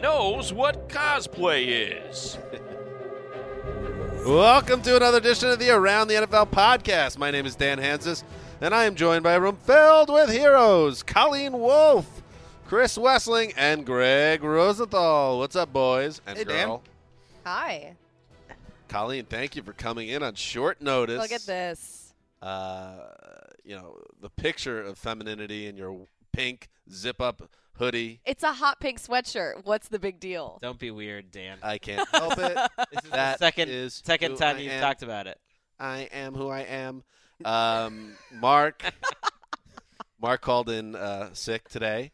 [0.02, 2.38] knows what cosplay is.
[4.26, 7.18] Welcome to another edition of the Around the NFL podcast.
[7.18, 8.24] My name is Dan Hanzus,
[8.62, 12.22] and I am joined by a room filled with heroes Colleen Wolf,
[12.66, 15.40] Chris Wesseling, and Greg Rosenthal.
[15.40, 16.68] What's up, boys and Hey, Dan.
[16.68, 16.84] girl?
[17.46, 17.96] Hi.
[18.88, 21.20] Colleen, thank you for coming in on short notice.
[21.20, 22.14] Look at this.
[22.42, 22.94] Uh,
[23.64, 27.50] you know, the picture of femininity in your pink zip up
[27.80, 28.22] hoodie.
[28.26, 29.66] It's a hot pink sweatshirt.
[29.66, 30.60] What's the big deal?
[30.62, 31.58] Don't be weird, Dan.
[31.64, 32.56] I can't help it.
[32.92, 34.82] This is That the second is second time I you've am.
[34.82, 35.40] talked about it.
[35.80, 37.04] I am who I am.
[37.46, 38.84] Um, Mark.
[40.22, 42.12] Mark called in uh, sick today.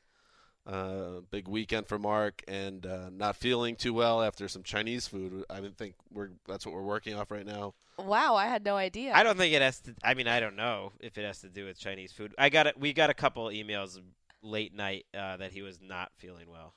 [0.67, 5.43] Uh, big weekend for Mark, and uh, not feeling too well after some Chinese food.
[5.49, 7.75] I didn't think we're that's what we're working off right now.
[7.99, 9.13] Wow, I had no idea.
[9.13, 9.95] I don't think it has to.
[10.03, 12.33] I mean, I don't know if it has to do with Chinese food.
[12.37, 12.79] I got it.
[12.79, 13.99] We got a couple emails
[14.45, 16.73] late night uh, that he was not feeling well.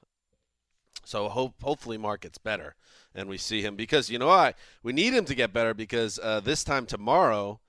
[1.04, 2.74] So hope hopefully Mark gets better,
[3.14, 6.18] and we see him because you know what we need him to get better because
[6.22, 7.60] uh, this time tomorrow.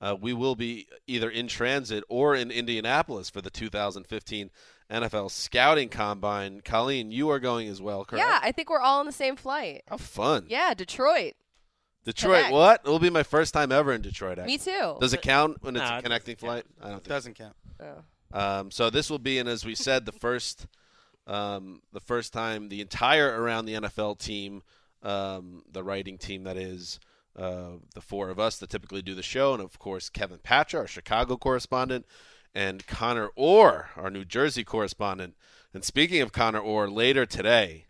[0.00, 4.50] Uh, we will be either in transit or in Indianapolis for the 2015
[4.90, 6.60] NFL Scouting Combine.
[6.62, 8.26] Colleen, you are going as well, correct?
[8.26, 9.82] Yeah, I think we're all on the same flight.
[9.88, 10.44] How fun.
[10.48, 11.34] Yeah, Detroit.
[12.04, 12.52] Detroit, Connect.
[12.52, 12.80] what?
[12.84, 14.38] It will be my first time ever in Detroit.
[14.38, 14.52] Actually.
[14.52, 14.96] Me too.
[15.00, 16.66] Does it count when it's No, a connecting doesn't count.
[16.66, 16.86] flight?
[16.86, 17.56] I don't think it Doesn't count.
[17.80, 18.02] Oh.
[18.32, 20.66] Um, so this will be, and as we said, the first,
[21.26, 24.62] um, the first time the entire around the NFL team,
[25.02, 26.98] um, the writing team that is,
[27.36, 30.80] uh, the four of us that typically do the show, and of course Kevin Patra,
[30.80, 32.06] our Chicago correspondent,
[32.54, 35.34] and Connor Orr, our New Jersey correspondent.
[35.72, 37.86] And speaking of Connor Orr, later today,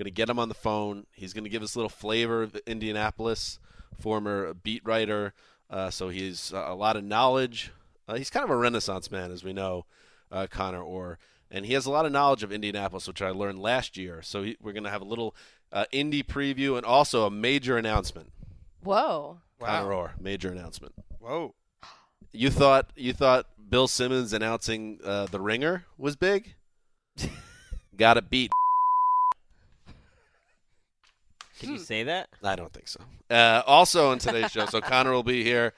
[0.00, 1.06] going to get him on the phone.
[1.12, 3.58] He's going to give us a little flavor of Indianapolis,
[4.00, 5.34] former beat writer.
[5.68, 7.70] Uh, so he's uh, a lot of knowledge.
[8.10, 9.86] Uh, he's kind of a renaissance man, as we know,
[10.32, 11.18] uh, Connor Orr.
[11.48, 14.20] And he has a lot of knowledge of Indianapolis, which I learned last year.
[14.22, 15.36] So he, we're going to have a little
[15.72, 18.32] uh, indie preview and also a major announcement.
[18.82, 19.38] Whoa.
[19.60, 20.94] Connor Orr, major announcement.
[21.20, 21.54] Whoa.
[22.32, 26.54] You thought you thought Bill Simmons announcing uh, the Ringer was big?
[27.96, 28.50] Got to beat.
[31.58, 32.30] Can you say that?
[32.42, 33.00] I don't think so.
[33.28, 35.74] Uh, also on today's show, so Connor will be here.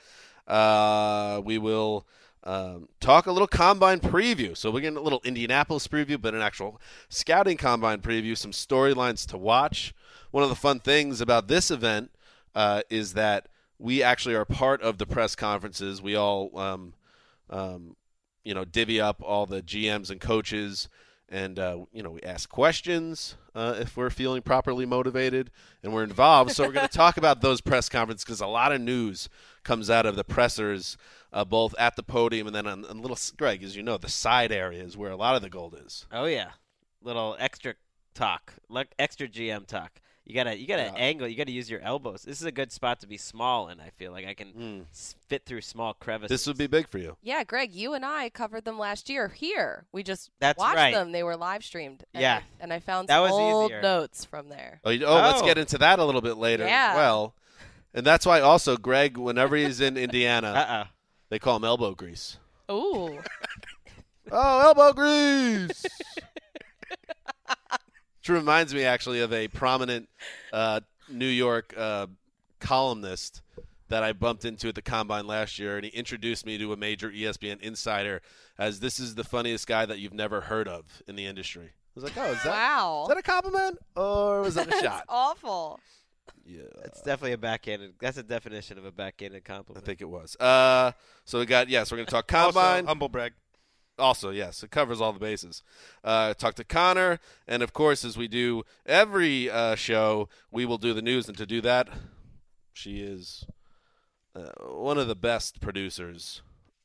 [0.46, 2.06] Uh, we will
[2.44, 4.56] um, talk a little combine preview.
[4.56, 9.26] So we're getting a little Indianapolis preview, but an actual scouting combine preview, some storylines
[9.28, 9.94] to watch.
[10.30, 12.10] One of the fun things about this event
[12.54, 13.48] uh, is that
[13.78, 16.02] we actually are part of the press conferences.
[16.02, 16.94] We all, um,
[17.50, 17.96] um,
[18.44, 20.88] you know, divvy up all the GMs and coaches
[21.32, 25.50] and uh, you know we ask questions uh, if we're feeling properly motivated
[25.82, 26.52] and we're involved.
[26.52, 29.28] so we're going to talk about those press conferences because a lot of news
[29.64, 30.96] comes out of the pressers,
[31.32, 34.10] uh, both at the podium and then on, on little Greg, as you know, the
[34.10, 36.06] side areas where a lot of the gold is.
[36.12, 36.50] Oh yeah,
[37.02, 37.74] little extra
[38.14, 40.01] talk, like extra GM talk.
[40.24, 40.94] You gotta you gotta Yeah.
[40.94, 41.26] angle.
[41.26, 42.22] You gotta use your elbows.
[42.22, 44.52] This is a good spot to be small and I feel like I can
[44.92, 45.16] Mm.
[45.28, 46.30] fit through small crevices.
[46.30, 47.16] This would be big for you.
[47.22, 49.84] Yeah, Greg, you and I covered them last year here.
[49.92, 50.94] We just That's watched right.
[50.94, 51.10] them.
[51.12, 52.04] They were live streamed.
[52.14, 52.36] And Yeah.
[52.36, 53.82] I, and I found That some was old easier.
[53.82, 54.80] notes from there.
[54.84, 55.44] Oh, you, oh, let's Oh.
[55.44, 56.90] get into that a little bit later Yeah.
[56.92, 57.34] as well.
[57.92, 60.84] And that's why also Greg, whenever he's in Indiana, Uh uh
[61.30, 62.38] they call him elbow grease.
[62.70, 63.20] Ooh.
[64.30, 65.84] Oh, elbow grease.
[68.22, 70.08] Which reminds me actually of a prominent
[70.52, 72.06] uh, New York uh,
[72.60, 73.42] columnist
[73.88, 76.76] that I bumped into at the combine last year, and he introduced me to a
[76.76, 78.22] major ESPN insider
[78.56, 81.64] as this is the funniest guy that you've never heard of in the industry.
[81.64, 83.02] I was like, oh, is that, wow.
[83.02, 85.04] is that a compliment or was that a That's shot?
[85.08, 85.80] awful.
[86.46, 86.62] Yeah.
[86.84, 87.94] It's definitely a backhanded.
[88.00, 89.84] That's a definition of a backhanded compliment.
[89.84, 90.36] I think it was.
[90.36, 90.92] Uh,
[91.24, 92.76] so we got yes, we're gonna talk combine.
[92.76, 93.32] Also, humble brag.
[93.98, 95.62] Also, yes, it covers all the bases.
[96.02, 100.78] Uh, talk to Connor, and of course, as we do every uh, show, we will
[100.78, 101.28] do the news.
[101.28, 101.88] And to do that,
[102.72, 103.44] she is
[104.34, 106.40] uh, one of the best producers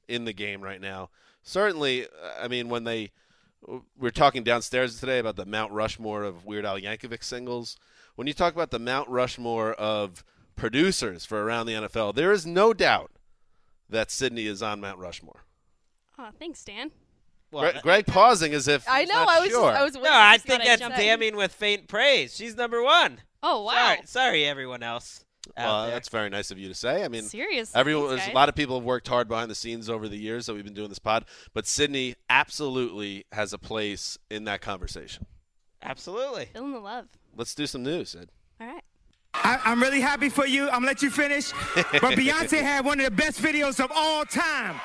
[0.07, 1.09] in the game right now.
[1.43, 2.07] Certainly, uh,
[2.41, 3.11] I mean, when they
[3.65, 7.77] we we're talking downstairs today about the Mount Rushmore of Weird Al Yankovic singles.
[8.15, 10.23] When you talk about the Mount Rushmore of
[10.55, 13.11] producers for around the NFL, there is no doubt
[13.89, 15.43] that Sydney is on Mount Rushmore.
[16.19, 16.91] Oh, thanks, Dan.
[17.51, 19.13] Well, Greg, Greg pausing as if I know.
[19.13, 19.69] not I was sure.
[19.71, 20.01] just, I was no.
[20.05, 21.05] I think thought I'd that's in.
[21.05, 22.35] damning with faint praise.
[22.35, 23.19] She's number one.
[23.43, 23.73] Oh, wow.
[23.73, 25.23] Sorry, sorry, everyone else.
[25.55, 25.91] well, there.
[25.91, 27.03] that's very nice of you to say.
[27.05, 27.73] I mean, Serious.
[27.75, 30.17] everyone, Thanks, there's a lot of people have worked hard behind the scenes over the
[30.17, 31.23] years that we've been doing this pod,
[31.53, 35.25] but Sydney absolutely has a place in that conversation.
[35.83, 36.45] absolutely.
[36.53, 37.05] Feeling the love.
[37.35, 38.29] Let's do some news, Sid.
[38.59, 38.83] All right.
[39.35, 40.63] I, I'm really happy for you.
[40.65, 41.51] I'm gonna let you finish.
[41.75, 44.81] But Beyonce had one of the best videos of all time.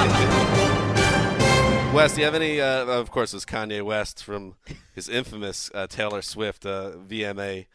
[1.94, 2.58] Wes, do you have any?
[2.58, 4.54] Uh, of course, it's Kanye West from
[4.94, 7.66] his infamous uh, Taylor Swift uh, VMA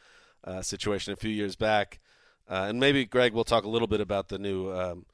[0.44, 2.00] uh, situation a few years back,
[2.50, 5.06] uh, and maybe Greg will talk a little bit about the new um,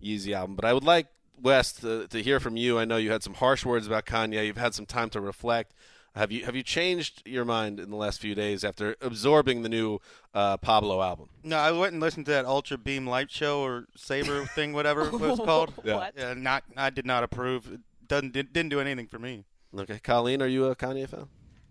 [0.00, 0.54] Yeezy album.
[0.54, 1.08] But I would like
[1.42, 2.78] West to hear from you.
[2.78, 4.46] I know you had some harsh words about Kanye.
[4.46, 5.74] You've had some time to reflect.
[6.16, 9.68] Have you have you changed your mind in the last few days after absorbing the
[9.68, 10.00] new
[10.34, 11.28] uh, Pablo album?
[11.44, 15.02] No, I went and listened to that Ultra Beam Light Show or Saber thing, whatever
[15.06, 15.72] it was called.
[15.84, 15.96] Yeah.
[15.96, 16.14] What?
[16.16, 16.64] Yeah, not.
[16.76, 17.72] I did not approve.
[17.72, 19.44] It doesn't did, didn't do anything for me.
[19.78, 21.28] Okay, Colleen, are you a Kanye fan?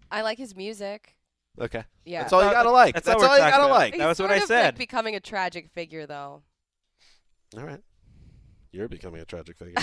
[0.09, 1.15] I like his music.
[1.59, 2.21] Okay, Yeah.
[2.21, 2.93] that's all you gotta like.
[2.93, 3.71] That's That's, all all you gotta about.
[3.71, 3.93] like.
[3.97, 4.65] That He's was what I of, said.
[4.65, 6.43] Like becoming a tragic figure, though.
[7.57, 7.81] All right.
[8.71, 9.75] You're becoming a tragic figure.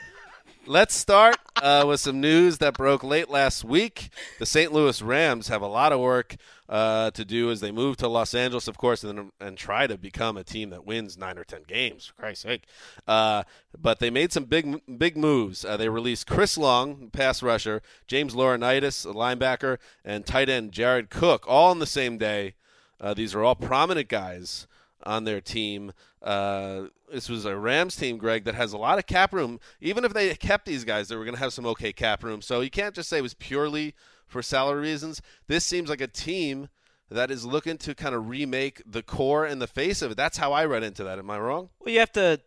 [0.66, 4.10] Let's start uh, with some news that broke late last week.
[4.38, 4.72] The St.
[4.72, 6.36] Louis Rams have a lot of work
[6.68, 9.98] uh, to do as they move to Los Angeles, of course, and, and try to
[9.98, 12.06] become a team that wins nine or ten games.
[12.06, 12.62] For Christ's sake!
[13.06, 13.42] Uh,
[13.78, 15.64] but they made some big, big moves.
[15.64, 21.10] Uh, they released Chris Long, pass rusher, James Laurinaitis, a linebacker, and tight end Jared
[21.10, 22.54] Cook, all on the same day.
[23.00, 24.66] Uh, these are all prominent guys
[25.02, 25.92] on their team.
[26.22, 29.60] Uh, this was a Rams team, Greg, that has a lot of cap room.
[29.80, 32.42] Even if they kept these guys, they were going to have some okay cap room.
[32.42, 33.94] So you can't just say it was purely
[34.26, 35.20] for salary reasons.
[35.46, 36.68] This seems like a team
[37.10, 40.16] that is looking to kind of remake the core and the face of it.
[40.16, 41.18] That's how I read into that.
[41.18, 41.70] Am I wrong?
[41.80, 42.40] Well, you have to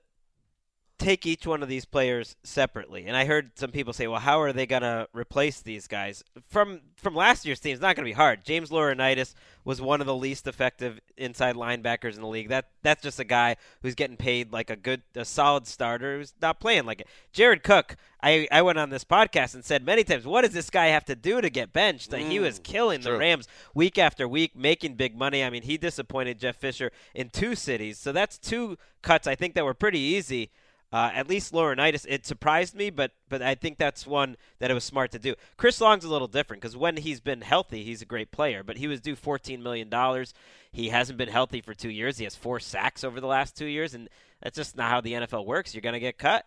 [1.00, 3.06] take each one of these players separately.
[3.08, 6.24] And I heard some people say, "Well, how are they going to replace these guys?"
[6.50, 8.46] From from last year's team, it's not going to be hard.
[8.46, 9.34] James Laurinaitis
[9.66, 12.50] was one of the least effective inside linebackers in the league.
[12.50, 16.34] That that's just a guy who's getting paid like a good, a solid starter who's
[16.42, 17.08] not playing like it.
[17.32, 20.70] Jared Cook, I I went on this podcast and said many times, "What does this
[20.70, 23.18] guy have to do to get benched?" Like, he was Mm, killing the true.
[23.20, 25.44] Rams week after week, making big money.
[25.44, 29.56] I mean, he disappointed Jeff Fisher in two cities, so that's two cuts I think
[29.56, 30.52] that were pretty easy.
[30.94, 34.76] Uh, at least Laurinaitis, it surprised me, but but I think that's one that it
[34.76, 35.34] was smart to do.
[35.58, 38.64] Chris Long's a little different because when he's been healthy, he's a great player.
[38.64, 40.36] But he was due fourteen million dollars.
[40.72, 42.20] He hasn't been healthy for two years.
[42.20, 44.08] He has four sacks over the last two years, and
[44.44, 45.74] that's just not how the NFL works.
[45.74, 46.46] You're gonna get cut.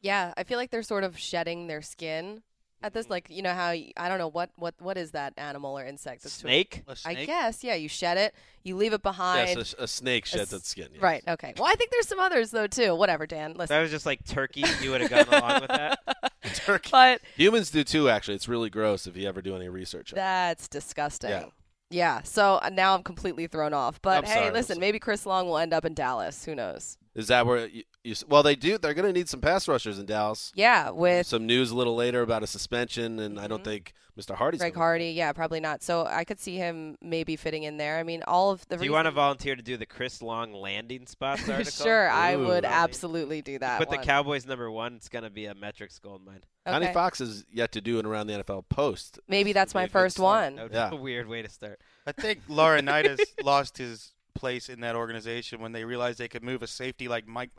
[0.00, 2.42] Yeah, I feel like they're sort of shedding their skin
[2.84, 3.08] at this.
[3.10, 6.22] Like, you know how I don't know what what what is that animal or insect?
[6.22, 6.82] that's sort of- Snake.
[7.04, 7.64] I guess.
[7.64, 9.48] Yeah, you shed it, you leave it behind.
[9.58, 10.88] Yes, a, a snake sheds s- its skin.
[10.92, 11.02] yes.
[11.02, 11.24] Right.
[11.26, 11.54] Okay.
[11.58, 12.94] Well, I think there's some others though too.
[12.94, 13.54] Whatever, Dan.
[13.54, 13.74] Listen.
[13.74, 14.64] That was just like turkey.
[14.80, 15.98] You would have gone along with that.
[16.54, 16.90] Turkey.
[16.92, 18.08] But Humans do too.
[18.10, 20.12] Actually, it's really gross if you ever do any research.
[20.12, 20.20] on it.
[20.20, 21.30] that's disgusting.
[21.30, 21.44] Yeah.
[21.90, 22.22] Yeah.
[22.22, 24.00] So uh, now I'm completely thrown off.
[24.02, 26.44] But I'm hey, sorry, listen, maybe Chris Long will end up in Dallas.
[26.44, 26.98] Who knows?
[27.14, 27.66] Is that where?
[27.68, 28.76] You, You, well, they do.
[28.76, 30.50] They're going to need some pass rushers in Dallas.
[30.56, 33.70] Yeah, with Some news a little later about a suspension, and I don't Mm-hmm.
[33.70, 34.34] think Mr.
[34.34, 34.60] Hardy's.
[34.60, 34.74] Greg.
[34.74, 35.10] Hardy.
[35.12, 35.82] Yeah, probably not.
[35.82, 37.98] So I could see him maybe fitting in there.
[37.98, 38.76] I mean, all of the.
[38.78, 41.70] Do you want to volunteer to do the Chris Long landing spots article?
[41.84, 42.46] Sure, I Ooh.
[42.48, 43.78] would absolutely do that.
[43.78, 43.98] Put the.
[43.98, 44.94] Cowboys number one.
[44.96, 46.40] It's gonna be a metrics gold mine.
[46.66, 49.18] Connie Fox is yet to do an around the NFL post.
[49.28, 50.54] Maybe that's Be my first start.
[50.54, 50.56] one.
[50.56, 50.90] That Yeah.
[50.90, 51.80] a weird way to start.
[52.06, 56.62] I think Laurinaitis lost his place in that organization when they realized they could move
[56.62, 57.50] a safety like Mike,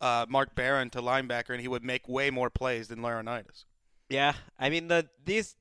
[0.00, 3.64] uh, Mark Barron to linebacker, and he would make way more plays than Laurinaitis.
[4.08, 5.56] Yeah, I mean the these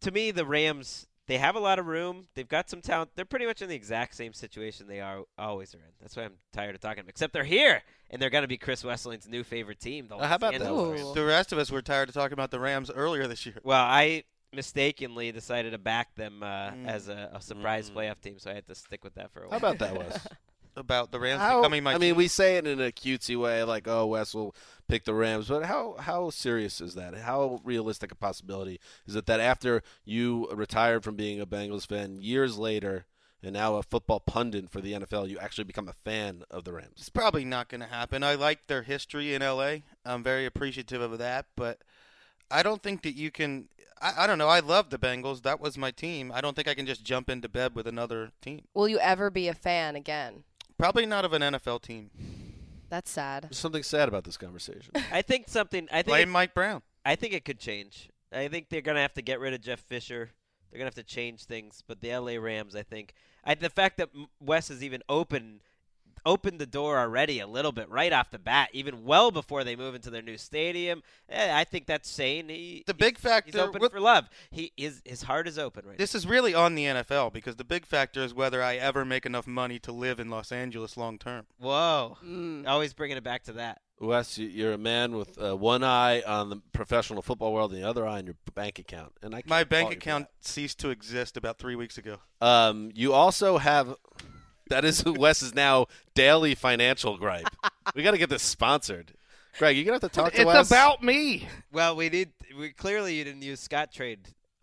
[0.00, 2.26] to me the Rams they have a lot of room.
[2.34, 3.10] They've got some talent.
[3.16, 5.92] They're pretty much in the exact same situation they are always are in.
[6.00, 7.00] That's why I'm tired of talking.
[7.00, 7.10] About.
[7.10, 10.06] Except they're here and they're going to be Chris Wesseling's new favorite team.
[10.08, 10.68] The Uh, how about Los that?
[10.68, 11.04] Angeles Ooh.
[11.04, 11.14] Rams.
[11.14, 13.56] The rest of us were tired of talking about the Rams earlier this year.
[13.64, 16.86] Well, I mistakenly decided to back them uh, Mm.
[16.86, 17.94] as a, a surprise Mm.
[17.94, 19.50] playoff team, so I had to stick with that for a while.
[19.50, 20.26] How about that, Wes?
[20.76, 23.62] About the Rams How- becoming my I mean, we say it in a cutesy way,
[23.62, 24.54] like, "Oh, Wes will
[24.88, 27.14] pick the Rams," but how how serious is that?
[27.14, 32.20] How realistic a possibility is it that after you retired from being a Bengals fan
[32.20, 33.06] years later,
[33.42, 36.72] and now a football pundit for the NFL, you actually become a fan of the
[36.72, 36.96] Rams?
[36.96, 38.22] It's probably not going to happen.
[38.22, 39.78] I like their history in LA.
[40.04, 41.78] I'm very appreciative of that, but
[42.50, 43.68] I don't think that you can.
[44.00, 44.48] I, I don't know.
[44.48, 45.42] I love the Bengals.
[45.42, 46.30] That was my team.
[46.34, 48.64] I don't think I can just jump into bed with another team.
[48.74, 50.44] Will you ever be a fan again?
[50.78, 52.10] Probably not of an NFL team.
[52.88, 53.44] That's sad.
[53.44, 54.92] There's something sad about this conversation.
[55.12, 55.88] I think something.
[55.90, 56.82] I think Blame it- Mike Brown.
[57.04, 58.08] I think it could change.
[58.32, 60.30] I think they're gonna have to get rid of Jeff Fisher.
[60.70, 61.82] They're gonna have to change things.
[61.86, 63.14] But the LA Rams, I think,
[63.44, 65.60] I, the fact that Wes is even opened
[66.26, 69.76] opened the door already a little bit right off the bat, even well before they
[69.76, 71.02] move into their new stadium.
[71.30, 72.48] eh, I think that's sane.
[72.50, 73.60] He The big he's factor.
[73.60, 74.28] open what- for love.
[74.50, 75.96] He his his heart is open right.
[75.96, 79.24] this is really on the NFL because the big factor is whether I ever make
[79.24, 81.46] enough money to live in Los Angeles long term.
[81.58, 82.66] Whoa, Mm.
[82.68, 83.80] always bringing it back to that.
[83.98, 87.82] Wes, you- you're a man with uh, one eye on the professional football world and
[87.82, 90.26] the other eye on your bank account, and I My bank fault you for account
[90.40, 92.18] ceased to exist about three weeks ago.
[92.42, 93.96] Um, you also have.
[94.68, 97.48] That is Wes's now daily financial gripe.
[97.94, 99.12] we got to get this sponsored.
[99.58, 100.68] Greg, you're gonna have to talk to Wes.
[100.70, 101.48] About me.
[101.72, 102.30] Well, we need.
[102.58, 104.18] We clearly you didn't use Scottrade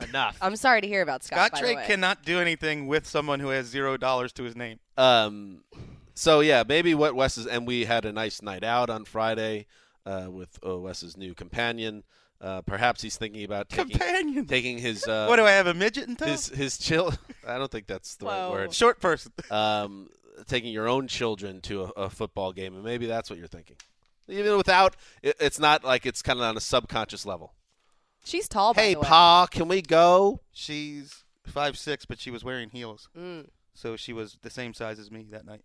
[0.07, 0.37] enough.
[0.41, 1.37] I'm sorry to hear about Scott.
[1.37, 1.87] Scott by the Trade way.
[1.87, 4.79] cannot do anything with someone who has zero dollars to his name.
[4.97, 5.63] Um,
[6.13, 9.65] so yeah, maybe what Wes is, and we had a nice night out on Friday
[10.05, 12.03] uh, with uh, Wes's new companion.
[12.43, 14.45] Uh, perhaps he's thinking about taking, Companion.
[14.45, 16.25] taking his uh, what do I have a midget in tow?
[16.25, 17.13] his his chill.
[17.47, 18.51] I don't think that's the right Whoa.
[18.51, 18.73] word.
[18.73, 19.31] Short person.
[19.49, 20.09] Um,
[20.47, 23.77] taking your own children to a, a football game, and maybe that's what you're thinking.
[24.27, 27.53] Even without, it, it's not like it's kind of on a subconscious level.
[28.25, 28.73] She's tall.
[28.73, 29.07] By Hey, the way.
[29.07, 30.41] Pa, can we go?
[30.51, 33.47] She's five six, but she was wearing heels, Mm.
[33.73, 35.61] so she was the same size as me that night.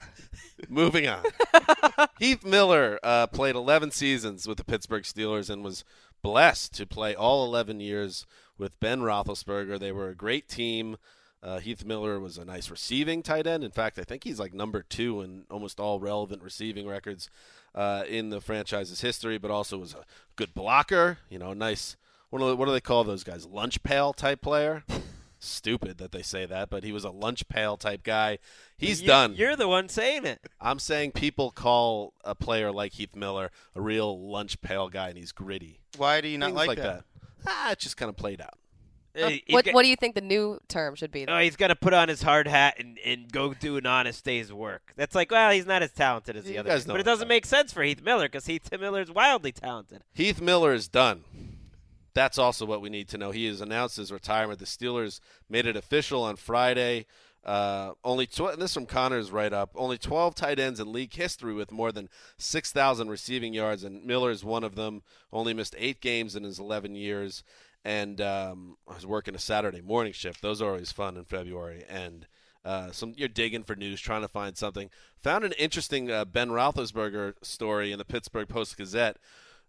[0.68, 1.22] Moving on.
[2.18, 5.84] Heath Miller uh, played 11 seasons with the Pittsburgh Steelers and was
[6.22, 8.26] blessed to play all 11 years
[8.58, 9.78] with Ben Roethlisberger.
[9.78, 10.96] They were a great team.
[11.42, 13.62] Uh, Heath Miller was a nice receiving tight end.
[13.62, 17.30] In fact, I think he's like number two in almost all relevant receiving records
[17.74, 21.18] uh, in the franchise's history, but also was a good blocker.
[21.28, 21.96] You know, nice.
[22.30, 23.46] What do, what do they call those guys?
[23.46, 24.84] Lunch pail type player.
[25.46, 28.38] Stupid that they say that, but he was a lunch pail type guy.
[28.76, 29.34] He's You- done.
[29.34, 30.40] You're the one saying it.
[30.60, 35.18] I'm saying people call a player like Heath Miller a real lunch pail guy, and
[35.18, 35.80] he's gritty.
[35.96, 37.04] Why do you not Things like, like that?
[37.46, 38.54] Ah, it just kind of played out.
[39.18, 41.24] Uh, What got- What do you think the new term should be?
[41.26, 44.22] Oh, he's got to put on his hard hat and, and go do an honest
[44.26, 44.92] day's work.
[44.94, 47.00] That's like, well, he's not as talented as the You other guys guys, know but
[47.00, 50.02] it doesn't make sense for Heath Miller because Heath Miller is wildly talented.
[50.12, 51.24] Heath Miller is done.
[52.16, 53.30] That's also what we need to know.
[53.30, 54.58] He has announced his retirement.
[54.58, 55.20] The Steelers
[55.50, 57.04] made it official on Friday.
[57.44, 59.72] Uh, only tw- this from Connor's write up.
[59.74, 62.08] Only 12 tight ends in league history with more than
[62.38, 65.02] 6,000 receiving yards, and Miller is one of them.
[65.30, 67.44] Only missed eight games in his 11 years,
[67.84, 70.40] and um, I was working a Saturday morning shift.
[70.40, 72.26] Those are always fun in February, and
[72.64, 74.88] uh, some you're digging for news, trying to find something.
[75.18, 79.18] Found an interesting uh, Ben Roethlisberger story in the Pittsburgh Post Gazette,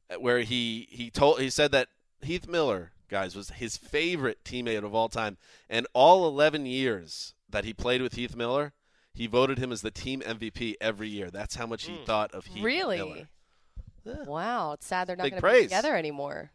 [0.09, 1.89] uh, where he he told he said that
[2.21, 5.37] Heath Miller, guys, was his favorite teammate of all time,
[5.69, 8.73] and all 11 years that he played with Heath Miller,
[9.13, 11.31] he voted him as the team MVP every year.
[11.31, 12.03] That's how much he hmm.
[12.03, 12.65] thought of Heath Miller.
[12.65, 12.97] really?
[12.97, 14.23] Miller.
[14.25, 16.51] Wow, it's sad they're not going to be together anymore.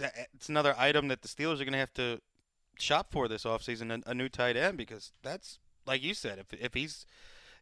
[0.00, 2.20] Eh, it's another item that the Steelers are going to have to
[2.78, 6.52] shop for this offseason, a, a new tight end, because that's like you said, if
[6.52, 7.06] if he's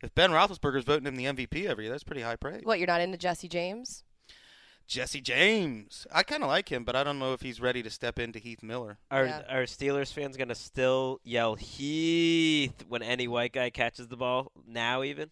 [0.03, 2.63] if Ben Roethlisberger's voting him the MVP every year, that's pretty high praise.
[2.65, 2.79] What?
[2.79, 4.05] You're not into Jesse James?
[4.89, 7.91] Jesse James, I kind of like him, but I don't know if he's ready to
[7.91, 8.99] step into Heath Miller.
[9.11, 9.43] Are Yeah.
[9.49, 15.03] are Steelers fans gonna still yell Heath when any white guy catches the ball now?
[15.03, 15.31] Even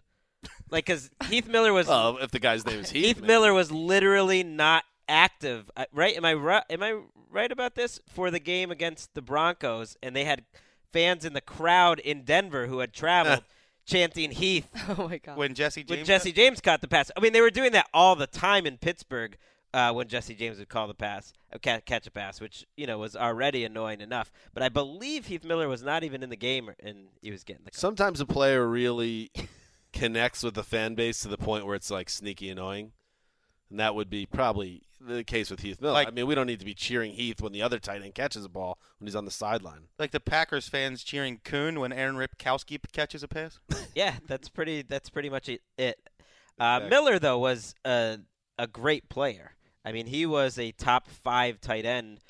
[0.71, 1.87] Like, because Heath Miller was.
[1.89, 3.27] Well, if the guy's name is Heath, Heath maybe.
[3.29, 6.15] Miller was literally not active, right?
[6.17, 6.65] Am I right?
[6.71, 9.97] Am I right about this for the game against the Broncos?
[10.03, 10.45] And they had
[10.93, 13.43] fans in the crowd in Denver who had traveled
[13.87, 15.37] chanting Heath Oh my god.
[15.39, 17.11] When Jesse James when Jesse James caught the pass.
[17.17, 19.39] I mean, they were doing that all the time in Pittsburgh
[19.73, 22.99] uh, when Jesse James would call the pass, uh, catch a pass, which you know
[22.99, 24.33] was already annoying enough.
[24.55, 27.65] But I believe Heath Miller was not even in the game, and he was getting
[27.65, 27.71] the.
[27.71, 27.79] Call.
[27.79, 29.31] Sometimes a player really
[29.93, 32.93] connects with the fan base to the point where it's like sneaky annoying,
[33.71, 35.93] and that would be probably the case with Heath Miller.
[35.93, 38.15] Like- I mean, we don't need to be cheering Heath when the other tight end
[38.15, 39.89] catches a ball when he's on the sideline.
[39.99, 43.59] like the Packers fans cheering Kuhn when Aaron Ripkowski catches a pass.
[43.95, 44.83] yeah, that's pretty.
[44.83, 45.63] That's pretty much it.
[45.79, 45.99] it.
[46.59, 48.19] Uh, Miller though was a
[48.59, 49.53] a great player.
[49.85, 52.21] I mean, he was a top five tight end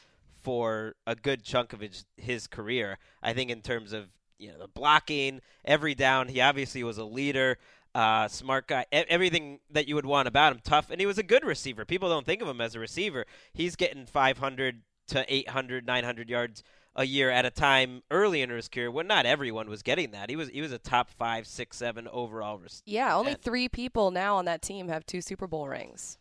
[0.42, 2.98] for a good chunk of his his career.
[3.22, 7.04] I think in terms of you know the blocking, every down, he obviously was a
[7.04, 7.58] leader.
[7.96, 10.60] Uh, smart guy, e- everything that you would want about him.
[10.62, 11.86] Tough, and he was a good receiver.
[11.86, 13.24] People don't think of him as a receiver.
[13.54, 16.62] He's getting 500 to 800, 900 yards
[16.94, 20.28] a year at a time early in his career when not everyone was getting that.
[20.28, 22.58] He was he was a top five, six, seven overall.
[22.58, 23.40] Rec- yeah, only end.
[23.42, 26.18] three people now on that team have two Super Bowl rings.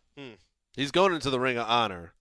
[0.78, 2.14] He's going into the Ring of Honor.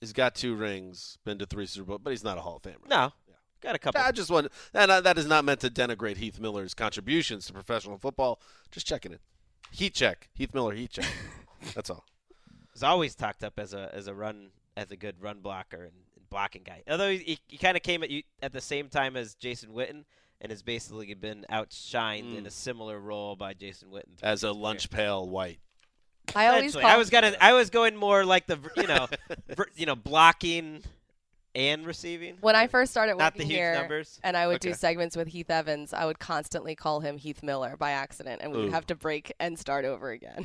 [0.00, 2.62] He's got two rings, been to three Super Bowl, but he's not a Hall of
[2.62, 2.88] Famer.
[2.88, 3.12] No,
[3.60, 4.00] got a couple.
[4.00, 7.52] I just want, and uh, that is not meant to denigrate Heath Miller's contributions to
[7.52, 8.40] professional football.
[8.70, 9.20] Just checking it.
[9.70, 10.28] Heat check.
[10.34, 11.06] Heath Miller heat check.
[11.74, 12.04] That's all.
[12.72, 15.92] was always talked up as a as a run as a good run blocker and,
[16.16, 16.82] and blocking guy.
[16.88, 20.04] Although he, he kind of came at you at the same time as Jason Witten
[20.40, 24.16] and has basically been outshined in a similar role by Jason Witten.
[24.22, 24.62] As a his career.
[24.62, 25.60] lunch pail white.
[26.34, 29.08] I always I was gonna I was going more like the you know
[29.54, 30.82] ver- you know blocking
[31.54, 32.36] and receiving.
[32.40, 34.20] When I first started Not working the huge here, numbers.
[34.22, 37.76] and I would do segments with Heath Evans, I would constantly call him Heath Miller
[37.76, 38.62] by accident, and we Ooh.
[38.64, 40.44] would have to break and start over again.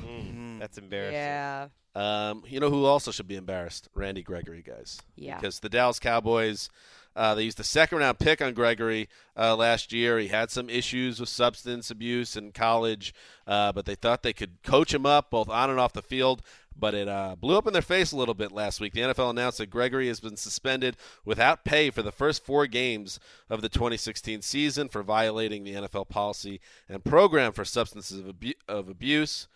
[0.55, 1.15] Mm, that's embarrassing.
[1.15, 1.67] Yeah.
[1.95, 3.87] Um, you know who also should be embarrassed?
[3.93, 4.99] Randy Gregory, guys.
[5.15, 5.35] Yeah.
[5.37, 6.69] Because the Dallas Cowboys,
[7.15, 9.07] uh, they used the second round pick on Gregory
[9.37, 10.19] uh, last year.
[10.19, 13.13] He had some issues with substance abuse in college,
[13.47, 16.41] uh, but they thought they could coach him up both on and off the field.
[16.77, 18.91] But it uh, blew up in their face a little bit last week.
[18.91, 23.17] The NFL announced that Gregory has been suspended without pay for the first four games
[23.49, 26.59] of the 2016 season for violating the NFL policy
[26.89, 29.47] and program for substances of, abu- of abuse.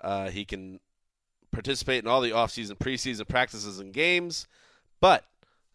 [0.00, 0.78] Uh, he can
[1.50, 4.46] participate in all the offseason, preseason practices and games,
[5.00, 5.24] but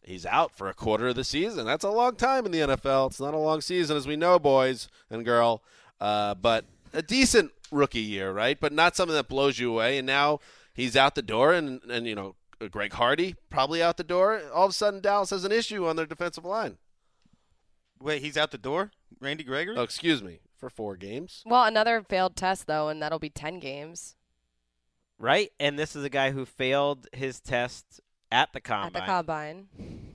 [0.05, 1.65] he's out for a quarter of the season.
[1.65, 3.11] That's a long time in the NFL.
[3.11, 5.63] It's not a long season, as we know, boys and girl,
[5.99, 8.59] uh, but a decent rookie year, right?
[8.59, 9.97] But not something that blows you away.
[9.97, 10.39] And now
[10.73, 12.35] he's out the door, and and you know
[12.71, 14.41] Greg Hardy probably out the door.
[14.53, 16.77] All of a sudden, Dallas has an issue on their defensive line.
[18.01, 18.91] Wait, he's out the door?
[19.21, 19.77] Randy Gregory?
[19.77, 21.41] Oh, excuse me, for four games.
[21.45, 24.15] Well, another failed test though, and that'll be ten games
[25.23, 28.01] Right, and this is a guy who failed his test
[28.33, 28.87] at the combine.
[28.87, 29.67] at the combine.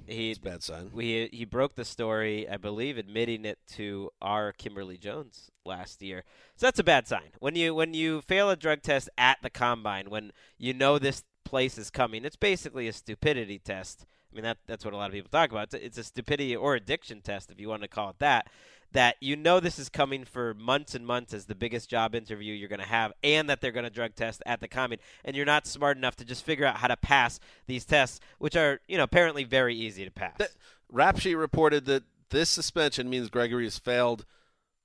[0.06, 0.90] He It's a bad sign.
[0.92, 6.24] we he broke the story, I believe, admitting it to our Kimberly Jones last year.
[6.56, 7.30] So that's a bad sign.
[7.40, 11.24] When you when you fail a drug test at the combine, when you know this
[11.44, 14.06] place is coming, it's basically a stupidity test.
[14.32, 15.64] I mean that that's what a lot of people talk about.
[15.64, 18.48] It's a, it's a stupidity or addiction test, if you want to call it that.
[18.92, 22.54] That you know this is coming for months and months as the biggest job interview
[22.54, 25.36] you're going to have, and that they're going to drug test at the combine, and
[25.36, 28.80] you're not smart enough to just figure out how to pass these tests, which are
[28.88, 30.38] you know apparently very easy to pass.
[30.38, 30.50] Th-
[30.90, 34.24] Rap Sheet reported that this suspension means Gregory has failed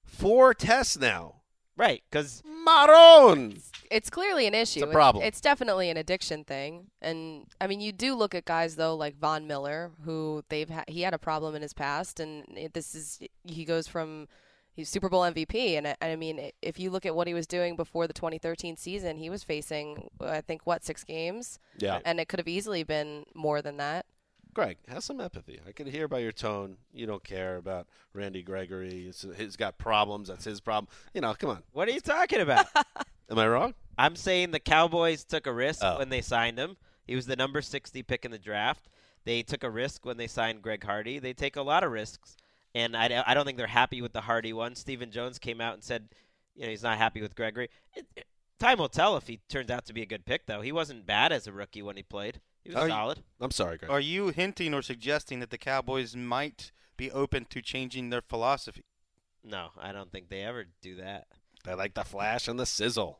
[0.03, 1.42] four tests now.
[1.75, 3.57] Right, because Maron.
[3.89, 4.81] It's clearly an issue.
[4.81, 5.23] It's a problem.
[5.23, 9.17] It's, definitely an addiction thing, and I mean, you do look at guys though like
[9.17, 12.95] Von Miller, who they've ha- he had a problem in his past, and it, this
[12.95, 14.27] is he goes from
[14.75, 17.45] he's Super Bowl MVP, and I, I mean, if you look at what he was
[17.45, 21.99] doing before the 2013 season, he was facing I think what six games, Yeah.
[22.05, 24.05] and it could have easily been more than that.
[24.53, 25.59] Greg, have some empathy.
[25.67, 29.07] I can hear by your tone you don't care about Randy Gregory.
[29.07, 30.27] It's, he's got problems.
[30.29, 30.87] That's his problem.
[31.13, 31.63] You know, come on.
[31.71, 32.65] What are you talking about?
[33.29, 33.73] Am I wrong?
[33.97, 35.97] I'm saying the Cowboys took a risk Oh.
[35.99, 36.77] when they signed him.
[37.05, 38.87] He was the number 60 pick in the draft.
[39.25, 41.19] They took a risk when they signed Greg Hardy.
[41.19, 42.35] They take a lot of risks,
[42.75, 44.75] and I, I don't think they're happy with the Hardy one.
[44.75, 46.09] Stephen Jones came out and said,
[46.55, 47.69] you know, he's not happy with Gregory.
[47.95, 48.25] It, it-
[48.63, 50.61] time will tell if he turns out to be a good pick, though.
[50.61, 52.39] He wasn't bad as a rookie when he played.
[52.63, 53.23] He was Are you- solid.
[53.41, 53.91] I'm sorry, Greg.
[53.91, 58.83] Are you hinting or suggesting that the Cowboys might be open to changing their philosophy?
[59.43, 61.27] No, I don't think they ever do that.
[61.67, 63.19] I like the flash and the sizzle.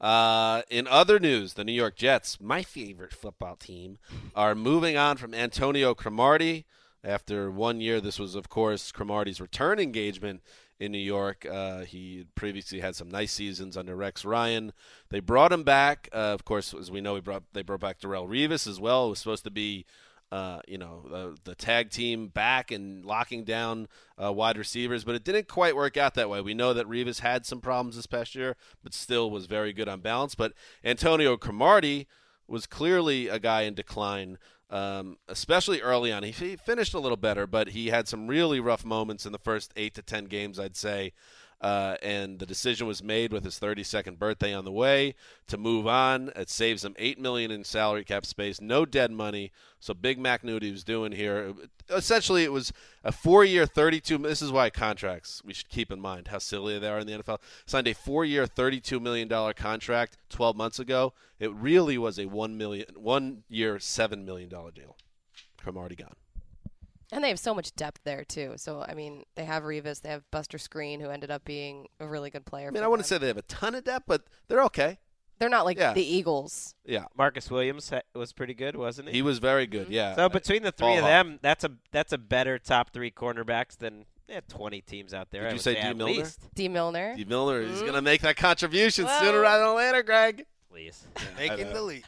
[0.00, 3.98] Uh, in other news, the New York Jets, my favorite football team,
[4.34, 6.66] are moving on from Antonio Cromartie.
[7.04, 10.42] After one year, this was, of course, Cromartie's return engagement
[10.80, 11.46] in New York.
[11.46, 14.72] Uh, he previously had some nice seasons under Rex Ryan.
[15.10, 16.08] They brought him back.
[16.12, 19.06] Uh, of course, as we know, we brought they brought back Darrelle Revis as well.
[19.06, 19.84] It was supposed to be.
[20.32, 23.88] Uh, you know the, the tag team back and locking down
[24.22, 26.40] uh, wide receivers, but it didn't quite work out that way.
[26.40, 29.88] We know that Revis had some problems this past year, but still was very good
[29.88, 30.36] on balance.
[30.36, 30.52] But
[30.84, 32.06] Antonio Cromartie
[32.46, 34.38] was clearly a guy in decline
[34.70, 36.22] um, especially early on.
[36.22, 39.38] He, he, finished a little better, but he had some really rough moments in the
[39.38, 41.12] first eight to ten games, I'd say.
[41.60, 45.14] Uh, and the decision was made with his 32nd birthday on the way
[45.46, 46.32] to move on.
[46.34, 49.52] It saves him eight million in salary cap space, no dead money.
[49.78, 51.52] So Big Mac knew what he was doing here.
[51.90, 52.72] Essentially, it was
[53.04, 54.18] a four-year, 32.
[54.18, 57.22] This is why contracts we should keep in mind how silly they are in the
[57.22, 57.38] NFL.
[57.66, 61.12] Signed a four-year, 32 million dollar contract 12 months ago.
[61.38, 64.96] It really was a one million, one-year, seven million dollar deal.
[65.66, 66.16] I'm already gone.
[67.12, 68.54] And they have so much depth there too.
[68.56, 72.06] So I mean, they have Revis, they have Buster Skrine, who ended up being a
[72.06, 72.68] really good player.
[72.68, 74.98] I mean, I wouldn't say they have a ton of depth, but they're okay.
[75.38, 75.94] They're not like Yeah.
[75.94, 76.74] the Eagles.
[76.84, 79.14] Yeah, Marcus Williams was pretty good, wasn't he?
[79.16, 79.88] he was very good.
[79.88, 80.14] Yeah.
[80.14, 81.08] So between the three Ball of hawk.
[81.10, 85.40] them, that's a that's a better top three cornerbacks than yeah, 20 teams out there.
[85.40, 85.80] Did I you would say D.
[85.80, 86.12] at Milner?
[86.12, 86.40] least.
[86.54, 87.14] Dee Milner.
[87.14, 87.80] Steve Miller is Mhm.
[87.80, 90.46] going to make that contribution Well- sooner rather than later, Greg.
[90.70, 91.06] Please.
[91.36, 92.04] Making the leap.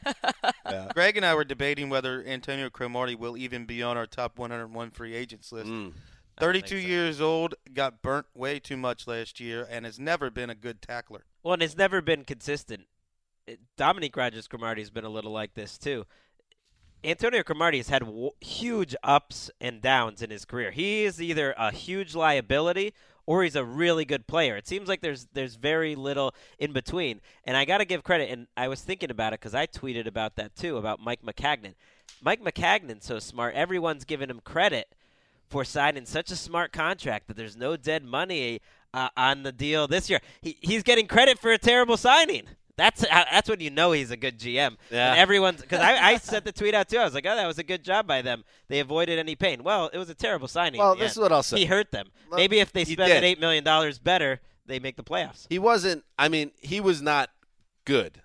[0.64, 0.88] Yeah.
[0.94, 4.90] Greg and I were debating whether Antonio Cromartie will even be on our top 101
[4.92, 5.68] free agents list.
[5.68, 5.92] Mm.
[6.38, 10.54] 32 years old, got burnt way too much last year, and has never been a
[10.54, 11.24] good tackler.
[11.42, 12.86] Well, and it's never been consistent.
[13.46, 16.06] It, Dominique Rodgers-Cromartie has been a little like this too.
[17.04, 20.70] Antonio Cromartie has had w- huge ups and downs in his career.
[20.70, 22.94] He is either a huge liability
[23.26, 24.56] or he's a really good player.
[24.56, 27.20] It seems like there's there's very little in between.
[27.44, 28.30] And I got to give credit.
[28.30, 31.74] And I was thinking about it because I tweeted about that too about Mike Maccagnan.
[32.20, 33.54] Mike Maccagnan's so smart.
[33.54, 34.88] Everyone's giving him credit
[35.48, 38.60] for signing such a smart contract that there's no dead money
[38.94, 40.20] uh, on the deal this year.
[40.40, 42.44] He, he's getting credit for a terrible signing.
[42.76, 44.76] That's uh, that's when you know he's a good GM.
[44.90, 45.10] Yeah.
[45.10, 46.98] And everyone's because I, I sent the tweet out too.
[46.98, 48.44] I was like, oh, that was a good job by them.
[48.68, 49.62] They avoided any pain.
[49.62, 50.78] Well, it was a terrible signing.
[50.78, 51.22] Well, this is end.
[51.22, 51.58] what I'll say.
[51.58, 52.08] He hurt them.
[52.30, 53.16] Well, Maybe if they he spend did.
[53.16, 55.46] that eight million dollars better, they make the playoffs.
[55.50, 56.04] He wasn't.
[56.18, 57.28] I mean, he was not
[57.84, 58.22] good.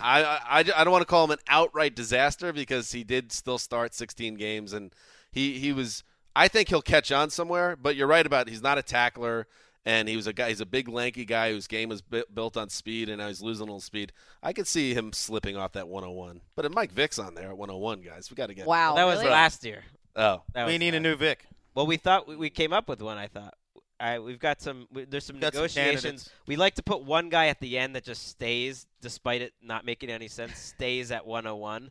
[0.00, 3.58] I, I, I don't want to call him an outright disaster because he did still
[3.58, 4.92] start 16 games and
[5.30, 6.02] he, he was.
[6.34, 7.76] I think he'll catch on somewhere.
[7.76, 9.46] But you're right about he's not a tackler
[9.84, 10.48] and he was a guy.
[10.48, 13.42] He's a big lanky guy whose game was bu- built on speed and now he's
[13.42, 14.12] losing a little speed.
[14.42, 16.40] I could see him slipping off that 101.
[16.54, 18.66] But if Mike Vick's on there at 101, guys, we got to get.
[18.66, 18.94] Wow.
[18.94, 19.30] that was really?
[19.30, 19.82] last year.
[20.16, 21.46] Oh, That we was need a new Vic.
[21.74, 23.18] Well, we thought we- we came up with one.
[23.18, 23.54] I thought.
[23.98, 24.88] I, we've got some.
[24.92, 26.02] we- There's some Got some negotiations.
[26.02, 26.30] candidates.
[26.46, 29.84] we like to put one guy at the end that just stays, despite it not
[29.84, 30.58] making any sense.
[30.58, 31.90] stays at 101,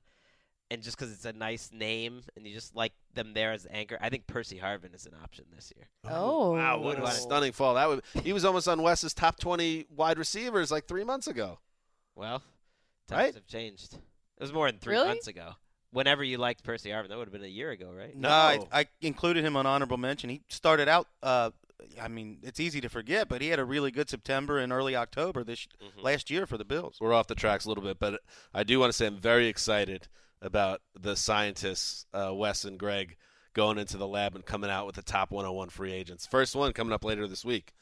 [0.72, 3.98] and just because it's a nice name and you just like them there as anchor.
[4.02, 5.88] I think Percy Harvin is an option this year.
[6.10, 6.54] Oh.
[6.54, 7.76] Wow, what a stunning fall!
[7.76, 11.60] That would he was almost on Wes's top 20 wide receivers like three months ago.
[12.16, 12.42] Well,
[13.08, 13.36] times Right?
[13.36, 13.94] have changed.
[13.94, 14.00] It
[14.44, 15.08] was more than three Really?
[15.10, 15.52] months ago.
[15.92, 18.16] Whenever you liked Percy Harvin, that would have been a year ago, right?
[18.16, 20.30] No, I, I included him on honorable mention.
[20.30, 21.08] He started out.
[21.22, 21.52] Uh,
[22.02, 24.96] I mean, it's easy to forget, but he had a really good September and early
[24.96, 26.02] October this Mm-hmm.
[26.02, 26.98] last year for the Bills.
[27.02, 28.22] We're off the tracks a little bit, but
[28.54, 30.08] I do want to say I'm very excited
[30.42, 33.16] about the scientists, uh, Wes and Greg,
[33.54, 36.26] going into the lab and coming out with the top 101 free agents.
[36.26, 37.74] First one coming up later this week.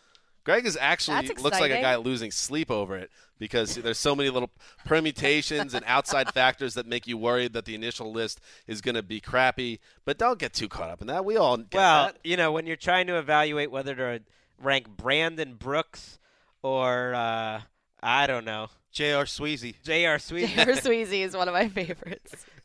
[0.46, 4.30] Greg is actually looks like a guy losing sleep over it because there's so many
[4.30, 4.50] little
[4.86, 9.04] permutations and outside factors that make you worried that the initial list is going to
[9.04, 9.80] be crappy.
[10.06, 11.24] But don't get too caught up in that.
[11.24, 12.18] We all get well, that.
[12.24, 14.22] you know, when you're trying to evaluate whether to
[14.60, 16.18] rank Brandon Brooks
[16.64, 17.62] or uh,
[18.02, 19.26] I don't know, J.R.
[19.26, 19.76] Sweezy.
[19.84, 20.20] J.R.
[20.20, 20.50] Sweet.
[20.50, 20.74] J.R.
[20.74, 22.46] Sweezy is one of my favorites.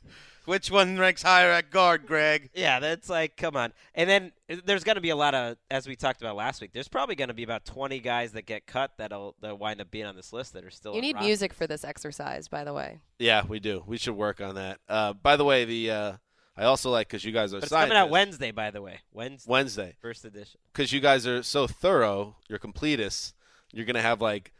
[0.46, 2.50] Which one ranks higher at guard, Greg?
[2.54, 3.72] Yeah, that's like, come on.
[3.94, 6.60] And then uh, there's going to be a lot of, as we talked about last
[6.60, 9.80] week, there's probably going to be about 20 guys that get cut that'll that wind
[9.80, 10.94] up being on this list that are still.
[10.94, 11.26] You need roster.
[11.26, 12.98] music for this exercise, by the way.
[13.18, 13.82] Yeah, we do.
[13.86, 14.80] We should work on that.
[14.86, 16.12] Uh, by the way, the uh,
[16.58, 18.10] I also like because you guys are But it's coming out.
[18.10, 18.98] Wednesday, by the way.
[19.14, 19.96] Wednesday, Wednesday.
[20.02, 20.60] first edition.
[20.74, 23.32] because you guys are so thorough, you're completists.
[23.72, 24.52] You're gonna have like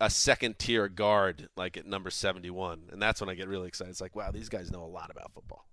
[0.00, 3.68] a second tier guard, like at number seventy one, and that's when I get really
[3.68, 3.90] excited.
[3.90, 5.66] It's like, wow, these guys know a lot about football.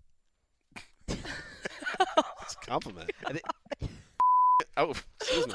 [1.07, 3.11] it's a compliment.
[4.77, 5.53] oh, excuse me.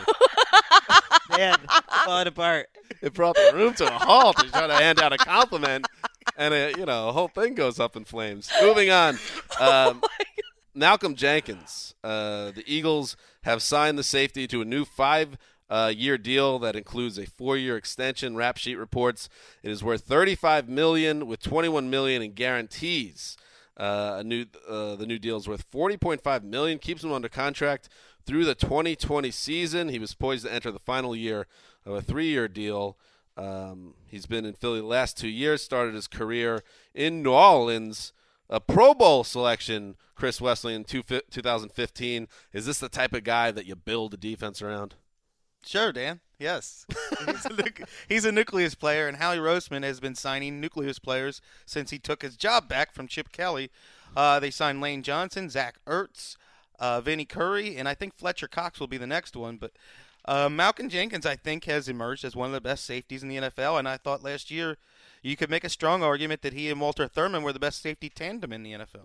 [1.37, 1.59] Man,
[2.05, 2.69] falling apart.
[3.03, 4.41] It brought the room to a halt.
[4.43, 5.87] He's trying to hand out a compliment,
[6.37, 8.51] and it, you know, the whole thing goes up in flames.
[8.63, 9.19] Moving on.
[9.61, 10.03] Um,
[10.75, 11.95] Malcolm Jenkins.
[12.03, 15.37] Uh, the Eagles have signed the safety to a new five.
[15.71, 18.37] Uh, year deal that includes a four-year extension.
[18.37, 19.29] Rap sheet reports
[19.63, 23.37] it is worth 35 million with 21 million in guarantees.
[23.77, 27.89] Uh, a new uh, the new deal is worth 40.5 million, keeps him under contract
[28.25, 29.89] through the 2020 season.
[29.89, 31.47] He was poised to enter the final year
[31.87, 32.99] of a three-year deal.
[33.37, 35.63] Um, he's been in Philly the last two years.
[35.63, 36.63] Started his career
[36.95, 38.13] in New Orleans.
[38.51, 42.29] A Pro Bowl selection, Chris Wesley in two, 2015.
[42.53, 44.95] Is this the type of guy that you build a defense around?
[45.65, 46.21] Sure, Dan.
[46.39, 46.87] Yes.
[47.27, 51.41] he's, a nuc- he's a nucleus player, and Howie Roseman has been signing nucleus players
[51.67, 53.71] since he took his job back from Chip Kelly.
[54.17, 56.37] Uh, they signed Lane Johnson, Zach Ertz,
[56.79, 59.57] uh, Vinny Curry, and I think Fletcher Cox will be the next one.
[59.57, 59.73] But
[60.25, 63.37] uh, Malcolm Jenkins, I think, has emerged as one of the best safeties in the
[63.37, 64.77] NFL, and I thought last year
[65.23, 68.09] you could make a strong argument that he and Walter Thurmond were the best safety
[68.09, 69.05] tandem in the NFL.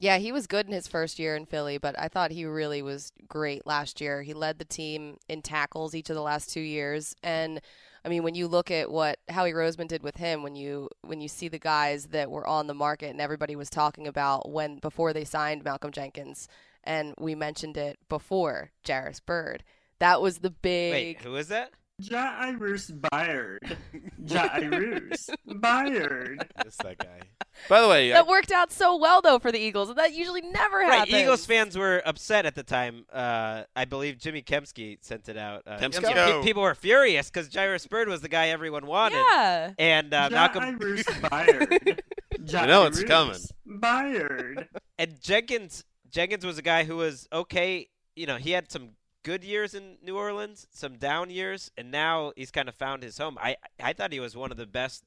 [0.00, 2.80] Yeah, he was good in his first year in Philly, but I thought he really
[2.80, 4.22] was great last year.
[4.22, 7.60] He led the team in tackles each of the last two years, and
[8.04, 11.20] I mean, when you look at what Howie Roseman did with him, when you when
[11.20, 14.78] you see the guys that were on the market and everybody was talking about when
[14.78, 16.48] before they signed Malcolm Jenkins,
[16.82, 19.64] and we mentioned it before, Jairus Byrd.
[19.98, 20.92] That was the big.
[20.92, 21.72] Wait, who is that?
[22.08, 23.76] Jairus Byrd.
[24.28, 26.46] Jairus Byrd.
[26.56, 27.20] That's that guy.
[27.68, 30.40] By the way, that worked out so well though for the Eagles, and that usually
[30.40, 31.14] never Right, happens.
[31.16, 33.04] Eagles fans were upset at the time.
[33.12, 35.62] Uh, I believe Jimmy Kempski sent it out.
[35.66, 36.02] Uh, Kemsky?
[36.02, 39.16] yeah, pe- people were furious because Jairus Byrd was the guy everyone wanted.
[39.30, 39.72] Yeah.
[39.78, 42.02] And uh, Malcolm Jairus Byrd.
[42.54, 43.34] I know it's coming.
[43.34, 44.68] Jairus Byrd.
[44.98, 47.88] and Jenkins Jenkins was a guy who was okay.
[48.16, 48.90] You know, he had some
[49.22, 53.18] good years in New Orleans, some down years, and now he's kind of found his
[53.18, 53.38] home.
[53.40, 55.04] I I thought he was one of the best,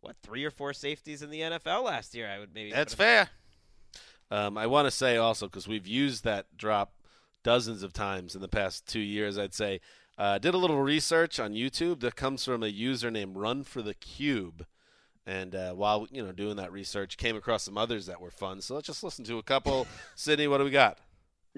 [0.00, 2.28] what three or four safeties in the NFL last year.
[2.28, 3.30] I would maybe That's fair.
[4.30, 6.94] Um, I want to say also because we've used that drop
[7.42, 9.36] dozens of times in the past two years.
[9.36, 9.80] I'd say
[10.16, 13.82] uh, did a little research on YouTube that comes from a user named Run for
[13.82, 14.66] the Cube,
[15.26, 18.60] and uh, while you know doing that research, came across some others that were fun.
[18.60, 19.86] So let's just listen to a couple.
[20.14, 20.98] Sydney, what do we got?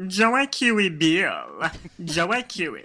[0.06, 1.70] Joey Kiwi Bill.
[2.04, 2.84] Joey Kiwi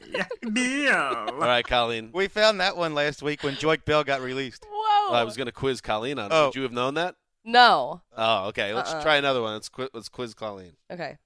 [0.54, 0.94] Bill.
[0.96, 2.12] All right, Colleen.
[2.14, 4.66] We found that one last week when Joique Bell got released.
[4.70, 5.12] Whoa.
[5.12, 6.36] Well, I was going to quiz Colleen on it.
[6.36, 6.46] Oh.
[6.48, 7.16] Would you have known that?
[7.44, 8.02] No.
[8.16, 8.74] Oh, okay.
[8.74, 9.02] Let's Uh-uh.
[9.02, 9.54] try another one.
[9.54, 10.74] Let's quiz, let's quiz Colleen.
[10.92, 11.18] Okay.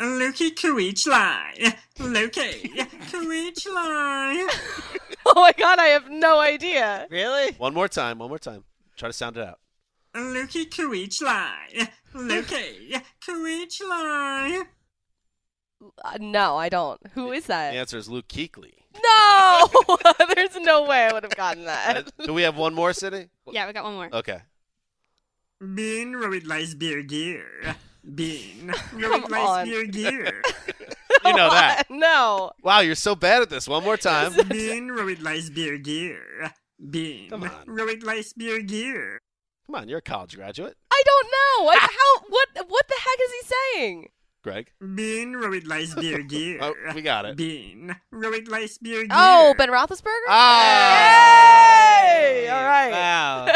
[0.00, 1.74] Lukey Kuichlai.
[1.98, 2.62] Lukey
[3.10, 4.48] Kuichlai.
[5.30, 7.06] Oh my god, I have no idea.
[7.10, 7.52] Really?
[7.58, 8.18] One more time.
[8.18, 8.64] One more time.
[8.96, 9.58] Try to sound it out.
[10.14, 11.88] Lukey Kuichlai.
[12.14, 14.64] Lukey Kuichlai.
[16.04, 17.00] Uh, no, I don't.
[17.12, 17.72] Who is that?
[17.72, 18.72] The answer is Luke Kuechly.
[19.02, 19.68] No,
[20.34, 22.10] there's no way I would have gotten that.
[22.24, 23.28] Do we have one more, city?
[23.50, 24.08] Yeah, we got one more.
[24.12, 24.40] Okay.
[25.60, 27.76] Bean Roid Beer Gear.
[28.14, 29.66] Bean Come Roid on.
[29.66, 30.42] Beer Gear.
[31.24, 31.84] You know that.
[31.90, 32.52] no.
[32.62, 33.66] Wow, you're so bad at this.
[33.66, 34.32] One more time.
[34.48, 36.52] Bean Roid Beer Gear.
[36.90, 37.50] Bean Come on.
[37.66, 38.04] Roid
[38.36, 39.18] Beer Gear.
[39.66, 40.76] Come on, you're a college graduate.
[40.90, 41.66] I don't know.
[41.66, 42.20] Like how?
[42.28, 42.48] What?
[42.68, 44.08] What the heck is he saying?
[44.42, 44.72] Greg.
[44.80, 46.58] Bean Roid Beer Gear.
[46.62, 47.36] Oh, we got it.
[47.36, 50.28] Bean Roid Beer Oh, Ben Roethlisberger.
[50.28, 51.98] Ah!
[52.00, 52.48] Hey!
[52.48, 52.88] All right.
[52.98, 53.46] Wow.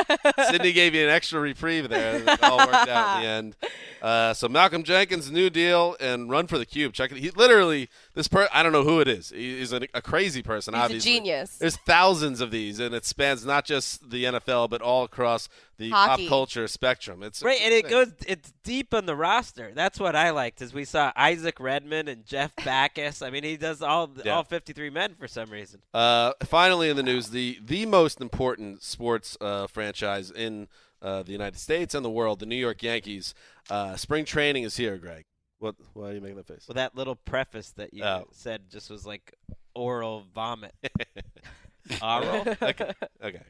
[0.51, 2.17] Sydney gave you an extra reprieve there.
[2.17, 3.57] It all worked out in the end.
[4.03, 6.93] Uh, so Malcolm Jenkins, new deal, and run for the cube.
[6.93, 7.19] Check it.
[7.19, 8.49] He literally this per.
[8.53, 9.31] I don't know who it is.
[9.31, 10.75] He's a, a crazy person.
[10.75, 11.57] He's a obviously, genius.
[11.57, 15.49] There's thousands of these, and it spans not just the NFL, but all across
[15.79, 16.25] the Hockey.
[16.25, 17.23] pop culture spectrum.
[17.23, 17.91] It's Right, and it insane.
[17.91, 18.13] goes.
[18.27, 19.73] It's deep on the roster.
[19.75, 20.61] That's what I liked.
[20.63, 23.23] Is we saw Isaac Redman and Jeff Backus.
[23.23, 24.37] I mean, he does all Yeah.
[24.37, 25.81] all 53 men for some reason.
[25.95, 30.69] Uh, finally, in the news, the the most important sports uh, franchise in
[31.01, 33.35] uh, the United States and the world, the New York Yankees.
[33.71, 35.25] Uh, spring training is here, Greg.
[35.63, 35.77] What?
[35.95, 36.65] Why are you making that face?
[36.67, 38.27] Well, that little preface that you Oh.
[38.33, 39.33] said just was like
[39.77, 40.75] oral vomit.
[42.03, 42.41] Oral.
[42.41, 43.41] okay, okay, okay.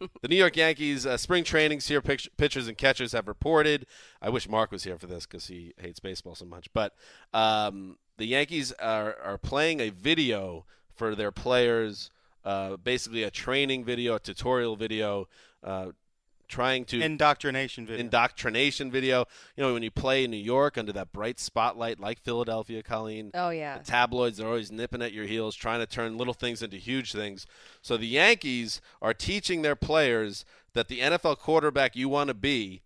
[0.22, 2.00] The New York Yankees uh, spring trainings here.
[2.00, 3.86] Pitch- pitchers and catchers have reported.
[4.20, 6.68] I wish Mark was here for this because he hates baseball so much.
[6.72, 6.94] But
[7.32, 12.10] um, the Yankees are are playing a video for their players,
[12.44, 15.28] uh, basically a training video, a tutorial video,
[15.62, 15.90] uh,
[16.52, 18.00] trying to Indoctrination video.
[18.00, 19.24] indoctrination video.
[19.56, 23.30] You know, when you play in New York under that bright spotlight, like Philadelphia, Colleen.
[23.32, 23.78] Oh yeah.
[23.78, 27.12] The tabloids are always nipping at your heels, trying to turn little things into huge
[27.12, 27.46] things.
[27.80, 32.82] So the Yankees are teaching their players that the NFL quarterback you want to be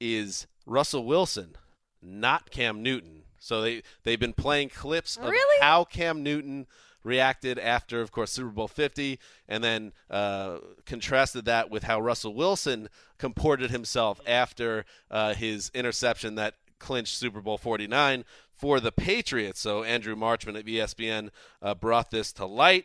[0.00, 1.56] is Russell Wilson,
[2.02, 3.22] not Cam Newton.
[3.40, 5.60] So they they've been playing clips of Really?
[5.62, 6.66] how Cam Newton
[7.08, 9.18] reacted after, of course, Super Bowl 50,
[9.48, 16.36] and then uh, contrasted that with how Russell Wilson comported himself after uh, his interception
[16.36, 19.60] that clinched Super Bowl 49 for the Patriots.
[19.60, 21.30] So Andrew Marchand at ESPN
[21.62, 22.84] uh, brought this to light.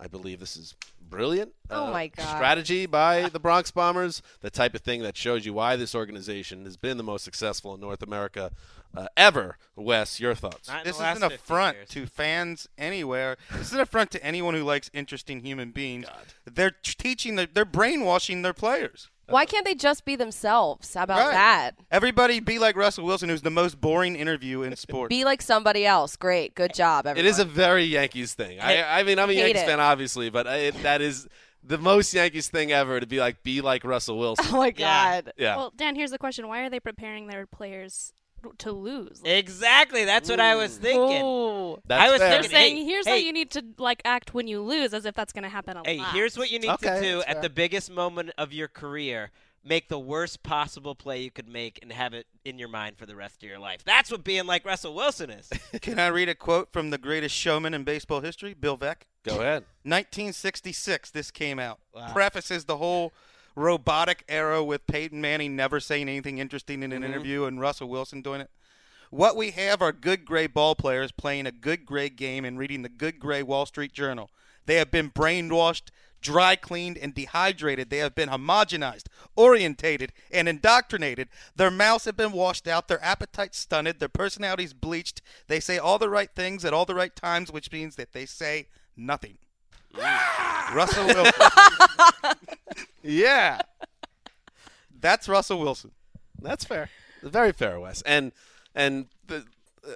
[0.00, 0.74] I believe this is
[1.08, 1.52] brilliant.
[1.70, 2.36] Oh uh, my God.
[2.36, 6.64] Strategy by the Bronx Bombers, the type of thing that shows you why this organization
[6.64, 8.52] has been the most successful in North America
[8.96, 9.56] uh, ever.
[9.76, 10.70] Wes, your thoughts?
[10.84, 13.36] This is an affront to fans anywhere.
[13.52, 16.06] This is an affront to anyone who likes interesting human beings.
[16.44, 19.08] They're t- teaching, their, they're brainwashing their players.
[19.28, 20.94] Why can't they just be themselves?
[20.94, 21.32] How about Right.
[21.32, 21.70] that?
[21.90, 25.10] Everybody be like Russell Wilson, who's the most boring interview in sports.
[25.10, 26.16] Be like somebody else.
[26.16, 26.54] Great.
[26.54, 27.26] Good job, everyone.
[27.26, 28.58] It is a very Yankees thing.
[28.58, 29.66] I, I mean, I'm a Yankees it.
[29.66, 31.28] fan, obviously, but I, that is
[31.62, 34.46] the most Yankees thing ever to be like, be like Russell Wilson.
[34.50, 35.30] Oh my God.
[35.36, 35.56] Yeah.
[35.56, 38.14] Well, Dan, here's the question: Why are they preparing their players
[38.58, 39.20] to lose?
[39.24, 40.04] Exactly.
[40.04, 41.76] That's what I was thinking.
[41.86, 42.30] That's I was fair.
[42.30, 44.94] They're thinking, saying hey, here's hey, how you need to like act when you lose,
[44.94, 46.12] as if that's going to happen a Hey, lot.
[46.14, 47.42] here's what you need Okay, to do at fair.
[47.42, 49.30] the biggest moment of your career.
[49.64, 53.04] Make the worst possible play you could make and have it in your mind for
[53.06, 53.82] the rest of your life.
[53.84, 55.50] That's what being like Russell Wilson is.
[55.82, 59.02] Can I read a quote from the greatest showman in baseball history, Bill Veeck?
[59.24, 59.64] Go ahead.
[59.82, 61.80] 1966, this came out.
[61.94, 62.12] Wow.
[62.12, 63.12] Prefaces the whole
[63.58, 67.12] robotic era with Peyton Manning never saying anything interesting in an mm-hmm.
[67.12, 68.50] interview and Russell Wilson doing it.
[69.10, 72.82] What we have are good gray ball players playing a good gray game and reading
[72.82, 74.30] the good gray Wall Street Journal.
[74.66, 75.90] They have been brainwashed,
[76.20, 77.88] dry cleaned, and dehydrated.
[77.88, 81.28] They have been homogenized, orientated, and indoctrinated.
[81.56, 85.22] Their mouths have been washed out, their appetites stunted, their personalities bleached.
[85.46, 88.26] They say all the right things at all the right times, which means that they
[88.26, 89.38] say nothing.
[90.74, 91.32] Russell Wilson.
[93.02, 93.60] yeah.
[95.00, 95.92] That's Russell Wilson.
[96.40, 96.90] That's fair.
[97.22, 98.02] Very fair, Wes.
[98.02, 98.32] And
[98.74, 99.44] and the,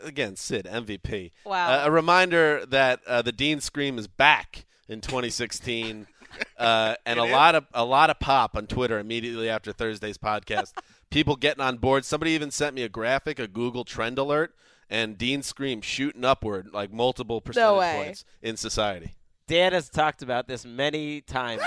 [0.02, 1.32] again, Sid MVP.
[1.44, 1.70] Wow.
[1.72, 6.06] Uh, a reminder that uh, the Dean Scream is back in 2016,
[6.58, 10.72] uh, and a lot of a lot of pop on Twitter immediately after Thursday's podcast.
[11.10, 12.04] People getting on board.
[12.04, 14.54] Somebody even sent me a graphic, a Google trend alert,
[14.88, 18.02] and Dean Scream shooting upward like multiple percentage way.
[18.04, 19.14] points in society.
[19.46, 21.62] Dan has talked about this many times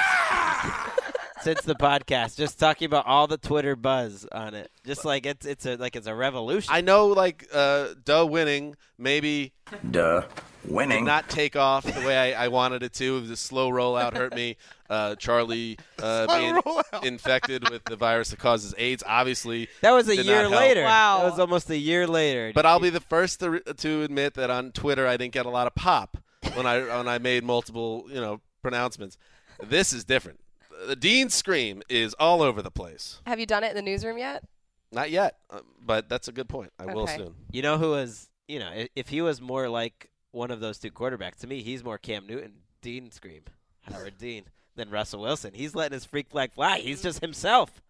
[1.42, 4.72] since the podcast, just talking about all the Twitter buzz on it.
[4.86, 6.74] Just like it's it's a like it's a revolution.
[6.74, 9.54] I know, like, uh, Duh winning maybe
[9.92, 10.22] Duh.
[10.22, 11.06] did Winning.
[11.06, 13.18] not take off the way I, I wanted it to.
[13.18, 14.58] It was a slow rollout hurt me.
[14.90, 16.28] Uh, Charlie uh,
[17.02, 19.68] being infected with the virus that causes AIDS, obviously.
[19.82, 20.84] that was a did year later.
[20.84, 21.20] Wow.
[21.20, 22.52] That was almost a year later.
[22.54, 25.50] But I'll be the first to, to admit that on Twitter I didn't get a
[25.50, 26.18] lot of pop
[26.54, 29.18] when I when I made multiple you know pronouncements.
[29.64, 30.40] This is different.
[30.88, 33.22] The Dean scream is all over the place.
[33.26, 34.44] Have you done it in the newsroom yet?
[34.92, 36.72] Not yet, uh, but that's a good point.
[36.78, 37.18] I will Okay.
[37.18, 37.36] soon.
[37.52, 40.78] You know who was, you know, i- if he was more like one of those
[40.78, 43.44] two quarterbacks, to me, he's more Cam Newton, Dean Scream,
[43.84, 45.54] Howard Dean, than Russell Wilson.
[45.54, 46.80] He's letting his freak flag fly.
[46.80, 47.82] He's just himself.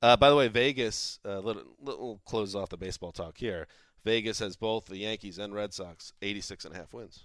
[0.00, 3.66] Uh, by the way, Vegas, uh, little, little close off the baseball talk here.
[4.04, 7.24] Vegas has both the Yankees and Red Sox 86 and a half wins.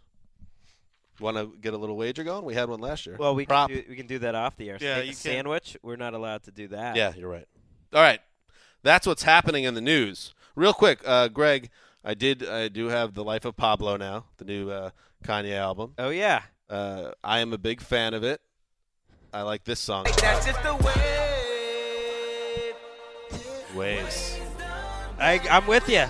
[1.20, 2.46] Want to get a little wager going?
[2.46, 3.16] We had one last year.
[3.18, 3.70] Well, we Prop.
[3.70, 4.78] can do, we can do that off the air.
[4.80, 5.16] Yeah, Sa- you can.
[5.16, 6.96] Sandwich, we're not allowed to do that.
[6.96, 7.48] Yeah, you're right.
[7.94, 8.20] All right,
[8.84, 10.36] that's what's happening in the news.
[10.56, 11.70] Real quick, uh, Greg,
[12.04, 14.92] I did, I do have the Life of Pablo now, the new uh,
[15.24, 15.94] Kanye album.
[15.98, 16.44] Oh yeah.
[16.70, 18.42] Uh, I am a big fan of it.
[19.34, 20.06] I like this song.
[20.22, 22.74] That's just the way.
[23.76, 24.40] Waves.
[25.20, 26.06] I, I'm with you.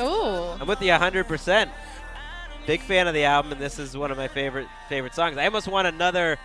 [0.00, 0.50] Ooh.
[0.60, 1.70] I'm with you 100%.
[2.70, 5.36] Big fan of the album, and this is one of my favorite favorite songs.
[5.36, 6.38] I almost want another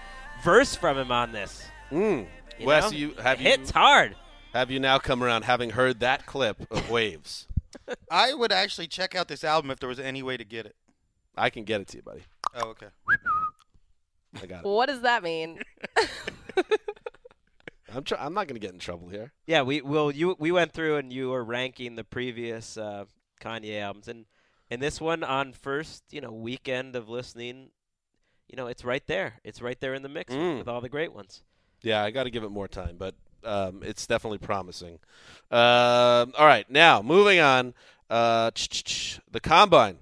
[0.44, 1.64] verse from him on this.
[1.92, 2.26] Mm.
[2.58, 2.98] You Wes, know?
[2.98, 4.16] you have It you hits hard.
[4.52, 7.46] have you now come around having heard that clip of Waves?
[8.10, 10.76] I would actually check out this album if there was any way to get it.
[11.38, 12.24] I can get it to you, buddy.
[12.56, 12.88] Oh, okay.
[14.42, 14.68] I got it.
[14.68, 15.60] What does that mean?
[17.94, 19.32] I'm tr- I'm not going to get in trouble here.
[19.46, 23.06] Yeah, we well you we went through and you were ranking the previous uh,
[23.40, 24.26] Kanye albums, and
[24.72, 27.70] and this one on first you know weekend of listening,
[28.48, 29.36] you know it's right there.
[29.44, 30.58] It's right there in the mix Mm.
[30.60, 31.44] with all the great ones.
[31.82, 35.00] Yeah, I got to give it more time, but um, it's definitely promising.
[35.52, 37.74] Um all right, now moving on.
[38.10, 38.52] Uh,
[39.32, 39.98] the combine.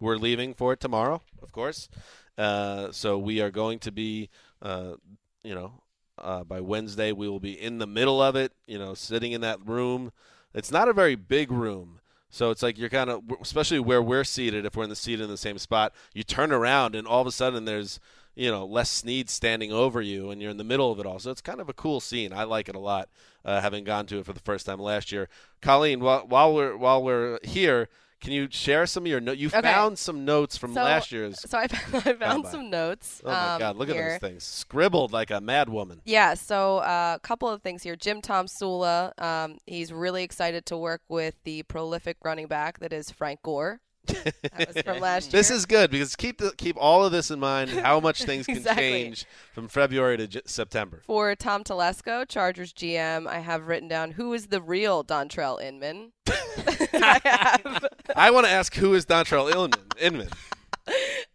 [0.00, 1.88] We're leaving for it tomorrow, of course.
[2.36, 4.28] Uh, so we are going to be,
[4.62, 4.94] uh,
[5.42, 5.72] you know,
[6.18, 8.52] uh, by Wednesday we will be in the middle of it.
[8.66, 10.10] You know, sitting in that room.
[10.54, 12.00] It's not a very big room.
[12.34, 15.20] So it's like you're kind of, especially where we're seated, if we're in the seat
[15.20, 18.00] in the same spot, you turn around and all of a sudden there's,
[18.34, 21.20] you know, Les Snead standing over you and you're in the middle of it all.
[21.20, 22.32] So it's kind of a cool scene.
[22.32, 23.08] I like it a lot,
[23.44, 25.28] uh, having gone to it for the first time last year.
[25.62, 27.88] Colleen, while, while we're while we're here,
[28.24, 29.38] can you share some of your notes?
[29.38, 29.60] You Okay.
[29.60, 31.38] found some notes from So- last year's.
[31.48, 33.20] So I found, I found some notes.
[33.24, 33.76] Oh my um, God!
[33.76, 34.02] Look here.
[34.02, 36.00] at those things, scribbled like a mad woman.
[36.04, 37.96] Yeah, so a couple of things here.
[37.96, 43.10] Jim Tomsula, um, he's really excited to work with the prolific running back that is
[43.10, 43.80] Frank Gore.
[44.06, 47.38] That was from last This is good because keep the, keep all of this in
[47.40, 47.70] mind.
[47.70, 48.82] How much things can Exactly.
[48.84, 51.02] change from February to J- September.
[51.06, 56.12] For Tom Telesco, Chargers GM, I have written down who is the real Dontrelle Inman.
[56.28, 57.84] I have.
[58.16, 59.72] I want to ask who is Dontrelle Inman?
[60.00, 60.28] Inman.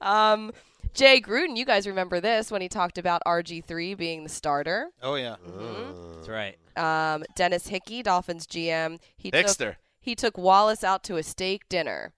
[0.01, 0.51] Um,
[0.93, 4.89] Jay Gruden, you guys remember this when he talked about RG3 being the starter.
[5.01, 5.35] Oh yeah,
[6.15, 6.57] That's right.
[6.77, 9.57] Um, Dennis Hickey, Dolphins GM, he Hickster.
[9.57, 12.13] took he took Wallace out to a steak dinner.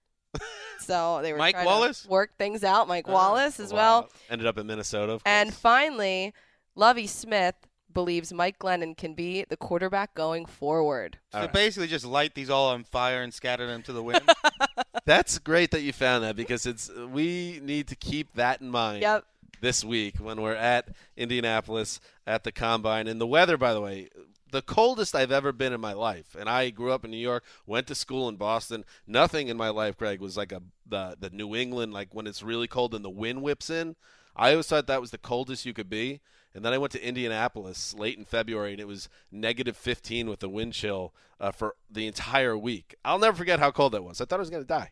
[0.78, 2.02] So they were Mike trying Wallace?
[2.02, 2.88] to work things out.
[2.88, 3.76] Mike Uh, Wallace as Wow.
[4.00, 4.10] well.
[4.30, 5.12] Ended up in Minnesota.
[5.12, 6.34] Of And finally,
[6.74, 7.54] Lovie Smith
[7.92, 11.18] believes Mike Glennon can be the quarterback going forward.
[11.30, 11.52] So All right.
[11.52, 14.28] basically, just light these all on fire and scatter them to the wind.
[15.04, 19.02] That's great that you found that because it's we need to keep that in mind.
[19.02, 19.24] Yep.
[19.60, 24.08] This week when we're at Indianapolis at the combine and the weather, by the way,
[24.52, 26.36] the coldest I've ever been in my life.
[26.38, 28.84] And I grew up in New York, went to school in Boston.
[29.06, 32.42] Nothing in my life, Greg, was like a the the New England like when it's
[32.42, 33.96] really cold and the wind whips in.
[34.36, 36.20] I always thought that was the coldest you could be.
[36.54, 40.40] And then I went to Indianapolis late in February, and it was negative 15 with
[40.40, 42.94] the wind chill uh, for the entire week.
[43.04, 44.20] I'll never forget how cold that was.
[44.20, 44.90] I thought I was going to die.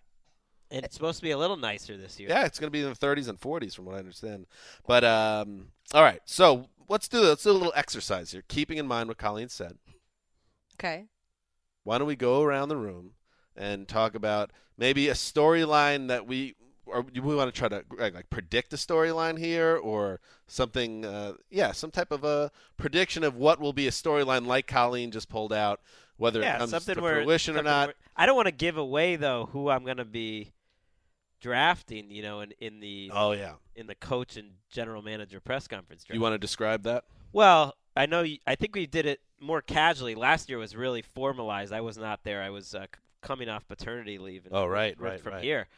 [0.71, 2.29] And it's supposed to be a little nicer this year.
[2.31, 4.47] Yeah, it's going to be in the 30s and 40s, from what I understand.
[4.87, 8.86] But um, all right, so let's do let's do a little exercise here, keeping in
[8.86, 9.78] mind what Colleen said.
[10.78, 11.07] Okay.
[11.84, 13.12] Why don't we go around the room
[13.57, 17.84] and talk about maybe a storyline that we or do we want to try to
[17.97, 21.05] like, like predict a storyline here or something?
[21.05, 25.12] Uh, yeah, some type of a prediction of what will be a storyline like Colleen
[25.12, 25.80] just pulled out,
[26.16, 27.88] whether yeah, it comes something to where, fruition or not.
[27.88, 30.53] where- I don't want to give away though who I'm going to be
[31.41, 32.11] drafting.
[32.11, 36.05] You know, in in the Oh yeah, in the coach and general manager press conference.
[36.11, 37.05] you want to describe that?
[37.32, 38.22] Well, I know.
[38.22, 40.14] You, I think we did it more casually.
[40.14, 41.72] Last year was really formalized.
[41.72, 42.43] I was not there.
[42.43, 42.86] I was uh, c-
[43.22, 44.47] coming off paternity leave.
[44.47, 45.43] And Oh, right, worked right, from right.
[45.45, 45.68] here.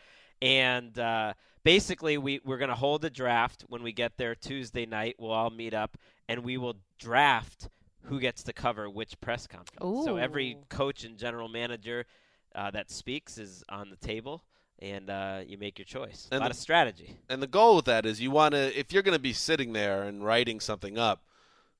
[0.40, 1.34] And uh,
[1.64, 5.16] basically, we we're going to hold a draft when we get there Tuesday night.
[5.18, 5.96] We'll all meet up
[6.28, 7.68] and we will draft
[8.04, 10.04] who gets to cover which press conference.
[10.04, 12.06] So every coach and general manager
[12.54, 14.42] uh, that speaks is on the table.
[14.78, 16.26] And uh, you make your choice.
[16.32, 17.16] And a lot the- of strategy.
[17.28, 19.72] And the goal with that is you want to, if you're going to be sitting
[19.72, 21.22] there and writing something up,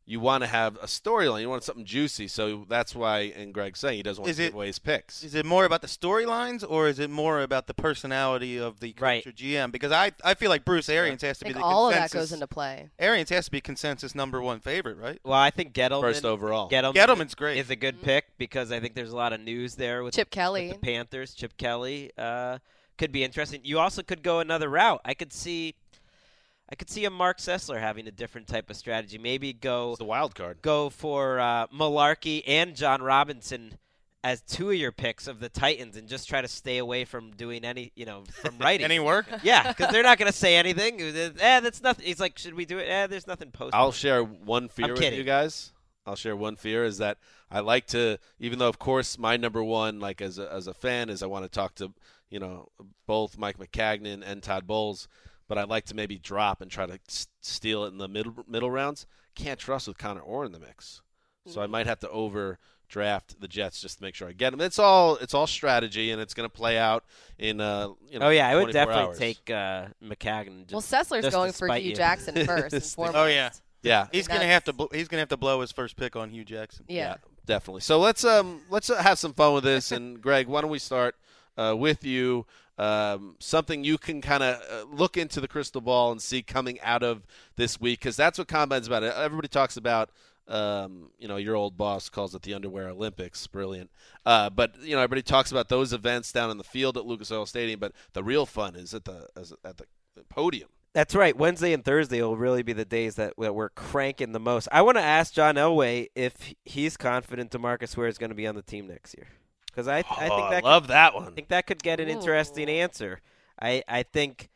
[0.05, 1.43] you want to have a storyline.
[1.43, 2.27] You want something juicy.
[2.27, 4.79] So that's why, and Greg's saying he doesn't want Is to it- give away his
[4.81, 5.23] picks.
[5.23, 8.93] Is it more about the storylines or is it more about the personality of the
[8.93, 9.27] coach Right.
[9.27, 9.71] or GM?
[9.73, 11.95] Because I, I feel like Bruce Arians has to I be think the all of
[11.95, 12.91] that goes into play.
[12.99, 15.21] Arians has to be consensus number one favorite, right?
[15.25, 16.01] Well, I think Gettleman.
[16.03, 16.69] First overall.
[16.69, 17.59] Gettleman Gettleman's great.
[17.59, 20.27] Is a good pick because I think there's a lot of news there with Chip
[20.27, 20.69] with Kelly.
[20.73, 21.33] the Panthers.
[21.35, 22.59] Chip Kelly uh,
[23.03, 23.61] could be interesting.
[23.65, 25.01] You also could go another route.
[25.05, 25.75] I could see,
[26.71, 29.19] I could see a Mark Sessler having a different type of strategy.
[29.19, 30.63] Maybe go It's the wild card.
[30.63, 33.77] go for uh, Mularkey and Jon Robinson
[34.23, 37.33] as two of your picks of the Titans, and just try to stay away from
[37.33, 39.27] doing any, you know, from writing Any work?
[39.43, 41.01] Yeah, because they're not going to say anything.
[41.01, 42.07] Eh, that's nothing.
[42.07, 42.85] He's like, should we do it?
[42.89, 43.75] Eh, there's nothing posted.
[43.75, 45.19] I'll share one fear I'm with kidding.
[45.19, 45.73] you guys.
[46.07, 47.19] I'll share one fear is that
[47.51, 50.75] I like to, even though of course my number one, like as a, as a
[50.75, 51.93] fan, is I want to talk to,
[52.33, 52.69] you know,
[53.07, 55.07] both Mike Maccagnan and Todd Bowles,
[55.49, 58.35] but I'd like to maybe drop and try to s- steal it in the middle
[58.49, 59.07] middle rounds.
[59.35, 61.03] Can't trust with Connor Orr in the mix,
[61.47, 64.61] so I might have to overdraft the Jets just to make sure I get them.
[64.61, 67.05] It's all it's all strategy, and it's going to play out
[67.39, 68.27] in uh, you know.
[68.27, 69.19] Oh yeah, I would definitely hours.
[69.19, 70.67] take uh, McCagnon.
[70.69, 71.97] Just, Well, Sessler's just going for Hugh you.
[71.97, 73.17] Jackson first and foremost.
[73.17, 73.51] Oh yeah,
[73.83, 74.73] Yeah, he's gonna have to.
[74.73, 76.85] bl- He's gonna have to blow his first pick on Hue Jackson.
[76.89, 77.17] Yeah.
[77.47, 77.81] definitely.
[77.83, 79.93] So let's um let's uh, have some fun with this.
[79.93, 81.15] And Greg, why don't we start
[81.57, 82.47] uh, with you?
[82.79, 86.81] Um, something you can kind of uh, look into the crystal ball and see coming
[86.81, 87.27] out of
[87.57, 89.03] this week, because that's what combine's about.
[89.03, 90.11] Everybody talks about.
[90.49, 93.47] Um, you know, your old boss calls it the Underwear Olympics.
[93.47, 93.91] Brilliant.
[94.27, 97.31] Uh, but you know, everybody talks about those events down in the field at Lucas
[97.31, 97.79] Oil Stadium.
[97.79, 99.85] But the real fun is at the is at the
[100.29, 100.69] podium.
[100.95, 101.35] That's right.
[101.37, 104.69] Wednesday and Thursday will really be the days that, that we're cranking the most.
[104.71, 108.47] I want to ask John Elway if he's confident Demarcus Ware is going to be
[108.47, 109.29] on the team next year.
[109.73, 112.01] Because I, I Oh, think I that love could, that I think that could get
[112.01, 113.21] an interesting answer.
[113.61, 114.51] I, I think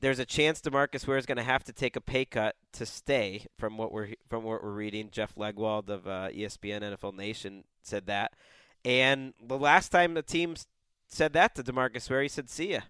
[0.00, 2.84] there's a chance Demarcus Ware is going to have to take a pay cut to
[2.86, 3.46] stay.
[3.58, 8.06] From what we're from what we're reading, Jeff Legwold of uh, ESPN NFL Nation said
[8.06, 8.32] that.
[8.84, 10.54] And the last time the team
[11.08, 12.80] said that to Demarcus Ware, he said, "See ya."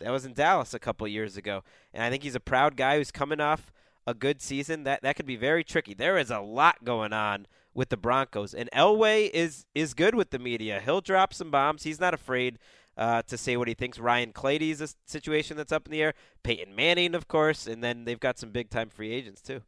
[0.00, 1.62] That was in Dallas a couple years ago,
[1.92, 3.72] and I think he's a proud guy who's coming off
[4.06, 4.84] a good season.
[4.84, 5.94] That that could be very tricky.
[5.94, 10.30] There is a lot going on with the Broncos, and Elway is is good with
[10.30, 10.80] the media.
[10.84, 11.82] He'll drop some bombs.
[11.82, 12.58] He's not afraid
[12.96, 13.98] uh, to say what he thinks.
[13.98, 16.14] Ryan Clady's a situation that's up in the air.
[16.42, 19.62] Peyton Manning, of course, and then they've got some big time free agents too.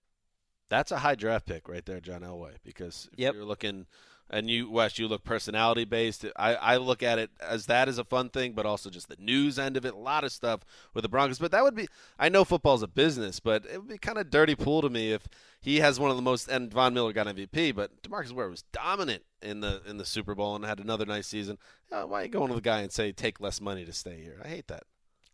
[0.68, 3.34] That's a high draft pick right there, John Elway, because if Yep.
[3.34, 3.86] you're looking
[4.28, 6.24] and you Wes, you look personality based.
[6.36, 9.16] I, I look at it as that is a fun thing, but also just the
[9.18, 9.94] news end of it.
[9.94, 10.60] A lot of stuff
[10.94, 11.88] with the Broncos, but that would be.
[12.18, 15.12] I know football's a business, but it would be kind of dirty pool to me
[15.12, 15.28] if
[15.60, 16.48] he has one of the most.
[16.48, 20.34] And Von Miller got MVP, but Demarcus Ware was dominant in the in the Super
[20.34, 21.58] Bowl and had another nice season.
[21.92, 24.40] Uh, why you going to the guy and say take less money to stay here?
[24.44, 24.84] I hate that.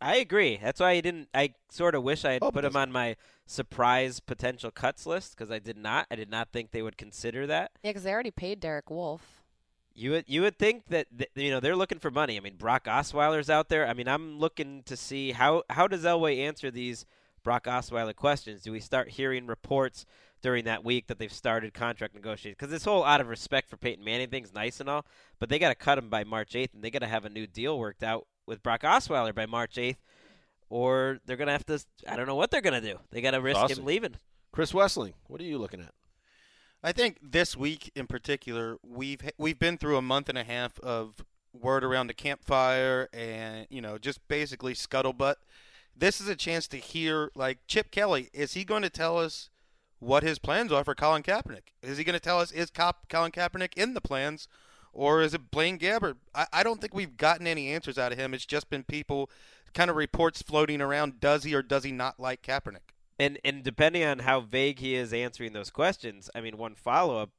[0.03, 0.59] I agree.
[0.61, 1.29] That's why I didn't.
[1.33, 5.35] I sort of wish I had Oh, put him on my surprise potential cuts list
[5.35, 6.07] because I did not.
[6.11, 7.71] I did not think they would consider that.
[7.83, 9.41] Yeah, because they already paid Derek Wolfe.
[9.95, 12.35] You would you would think that th- you know they're looking for money.
[12.35, 13.87] I mean, Brock Osweiler's out there.
[13.87, 17.05] I mean, I'm looking to see how how does Elway answer these
[17.43, 18.63] Brock Osweiler questions.
[18.63, 20.05] Do we start hearing reports
[20.41, 22.55] during that week that they've started contract negotiations?
[22.57, 25.05] Because this whole out of respect for Peyton Manning thing's nice and all,
[25.39, 27.29] but they got to cut him by March 8th, and they got to have a
[27.29, 29.97] new deal worked out with Brock Osweiler by March 8th,
[30.69, 31.83] or they're gonna have to.
[32.07, 32.99] I don't know what they're gonna do.
[33.11, 33.79] They got to risk Awesome.
[33.79, 34.15] him leaving.
[34.51, 35.93] Chris Wesseling, what are you looking at?
[36.83, 40.79] I think this week in particular, we've we've been through a month and a half
[40.79, 41.23] of
[41.53, 45.35] word around the campfire and you know just basically scuttlebutt.
[45.95, 48.29] This is a chance to hear like Chip Kelly.
[48.33, 49.49] Is he going to tell us
[49.99, 51.71] what his plans are for Colin Kaepernick?
[51.81, 54.47] Is he going to tell us is Cop- Colin Kaepernick in the plans,
[54.93, 56.15] or is it Blaine Gabbert?
[56.33, 58.33] I, I don't think we've gotten any answers out of him.
[58.33, 59.29] It's just been people
[59.73, 61.19] kind of reports floating around.
[61.19, 62.93] Does he or does he not like Kaepernick?
[63.19, 67.17] And and depending on how vague he is answering those questions, I mean, one follow
[67.17, 67.31] up,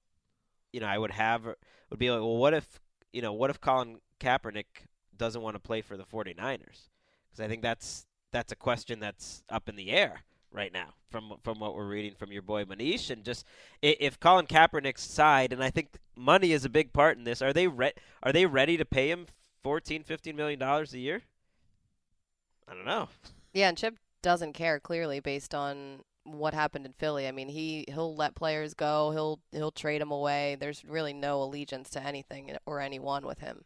[0.72, 1.46] you know, I would have
[1.90, 2.80] would be like, well, what if
[3.12, 6.88] you know, what if Colin Kaepernick doesn't want to play for the 49ers?
[7.30, 10.24] Because I think that's that's a question that's up in the air
[10.54, 13.44] right now from from what we're reading from your boy Manish and just
[13.82, 17.52] if Colin Kaepernick's side and I think money is a big part in this are
[17.52, 17.92] they re-
[18.22, 19.26] are they ready to pay him
[19.64, 21.22] 14 15 million dollars a year
[22.68, 23.08] I don't know
[23.52, 27.28] Yeah, and Chip doesn't care clearly based on what happened in Philly.
[27.28, 29.10] I mean, he he'll let players go.
[29.10, 30.56] He'll he'll trade them away.
[30.58, 33.64] There's really no allegiance to anything or anyone with him.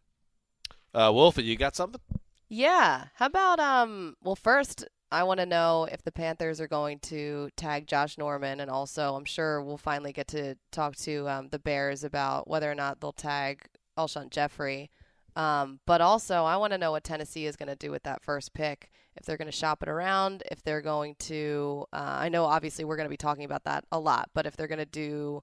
[0.93, 2.01] Uh, Wolfie, you got something?
[2.49, 3.05] Yeah.
[3.15, 7.49] How about um well first I want to know if the Panthers are going to
[7.57, 11.59] tag Josh Norman and also I'm sure we'll finally get to talk to um, the
[11.59, 13.63] Bears about whether or not they'll tag
[13.97, 14.91] Alshon Jeffery.
[15.35, 18.23] Um, but also I want to know what Tennessee is going to do with that
[18.23, 18.91] first pick.
[19.17, 22.85] If they're going to shop it around, if they're going to uh, I know obviously
[22.85, 25.43] we're going to be talking about that a lot, but if they're going to do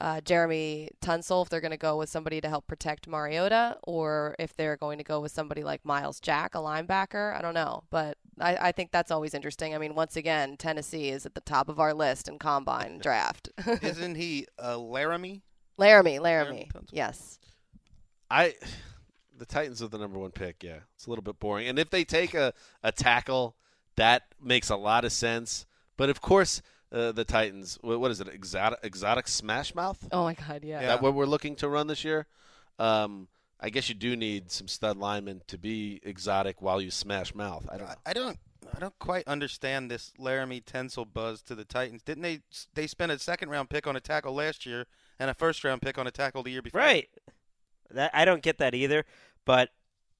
[0.00, 4.36] uh, Jeremy Tunsil, if they're going to go with somebody to help protect Mariota, or
[4.38, 7.36] if they're going to go with somebody like Myles Jack, a linebacker.
[7.36, 9.74] I don't know, but I, I think that's always interesting.
[9.74, 13.48] I mean, once again, Tennessee is at the top of our list in combine draft.
[13.82, 15.42] Isn't he uh, Laremy?
[15.78, 17.38] Laremy, Laremy, yes.
[18.30, 18.54] I
[19.38, 20.62] the Titans are the number one pick.
[20.62, 21.68] Yeah, it's a little bit boring.
[21.68, 23.56] And if they take a, a tackle,
[23.96, 25.66] that makes a lot of sense.
[25.96, 26.60] But of course,
[26.96, 27.78] uh, the Titans.
[27.82, 28.28] What, what is it?
[28.28, 30.08] Exotic, exotic smash mouth.
[30.10, 30.80] Oh my God, yeah.
[30.80, 32.26] Is that what we're looking to run this year?
[32.78, 33.28] Um,
[33.60, 37.66] I guess you do need some stud linemen to be exotic while you smash mouth.
[37.70, 37.88] I don't.
[37.88, 37.94] know.
[38.06, 38.38] I don't.
[38.74, 42.02] I don't quite understand this Laremy Tunsil buzz to the Titans.
[42.02, 42.40] Didn't they?
[42.74, 44.86] They spent a second round pick on a tackle last year
[45.18, 46.80] and a first round pick on a tackle the year before.
[46.80, 47.08] Right.
[47.90, 49.04] That I don't get that either.
[49.44, 49.70] But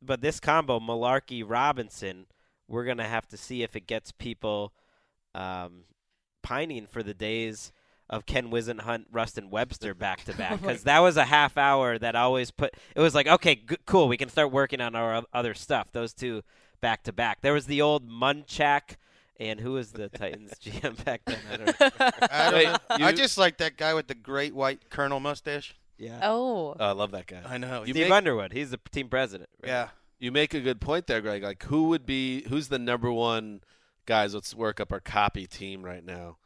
[0.00, 2.26] but this combo, Mularkey Robinson,
[2.68, 4.72] we're gonna have to see if it gets people
[5.34, 5.84] um,
[6.46, 7.72] pining for the days
[8.08, 11.98] of Ken Whisenhunt, Ruston Webster back to oh back because that was a half hour
[11.98, 12.74] that always put.
[12.94, 15.88] It was like okay, good, cool, we can start working on our other stuff.
[15.92, 16.42] Those two
[16.80, 17.40] back to back.
[17.40, 18.96] There was the old Munchak.
[19.38, 21.36] And who was the Titans GM back then?
[21.52, 21.90] I don't know.
[22.30, 23.02] I, don't Wait.
[23.02, 25.76] I just like that guy with the great white colonel mustache.
[25.98, 26.20] Yeah.
[26.22, 26.74] Oh.
[26.80, 27.42] Oh, I love that guy.
[27.46, 27.82] I know.
[27.82, 28.54] You Steve make- Underwood.
[28.54, 29.50] He's the team president.
[29.62, 29.68] right?
[29.68, 29.88] Yeah.
[30.18, 31.42] You make a good point there, Greg.
[31.42, 33.60] Like, who would be who's the number one
[34.06, 34.34] guys?
[34.34, 36.38] Let's work up our copy team right now,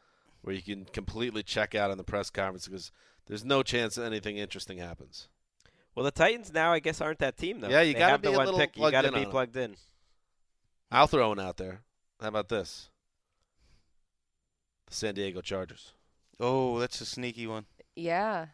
[0.43, 2.91] where you can completely check out on the press conference because
[3.27, 5.29] there's no chance that anything interesting happens.
[5.95, 7.69] Well, the Titans now, I guess, aren't that team though.
[7.69, 8.77] Yeah, you gotta have the be a one little pick.
[8.77, 9.77] You plugged got to in be plugged in.
[10.91, 11.83] I'll throw one out there.
[12.21, 12.89] How about this?
[14.87, 15.93] The San Diego Chargers.
[16.39, 17.67] Oh, that's a sneaky one.
[17.95, 18.47] Yeah.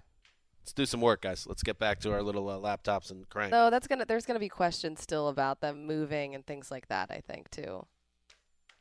[0.61, 1.46] Let's do some work, guys.
[1.46, 3.52] Let's get back to our little uh, laptops and crank.
[3.52, 4.04] No, that's gonna.
[4.04, 7.11] There's gonna be questions still about them moving and things like that.
[7.11, 7.86] I think too.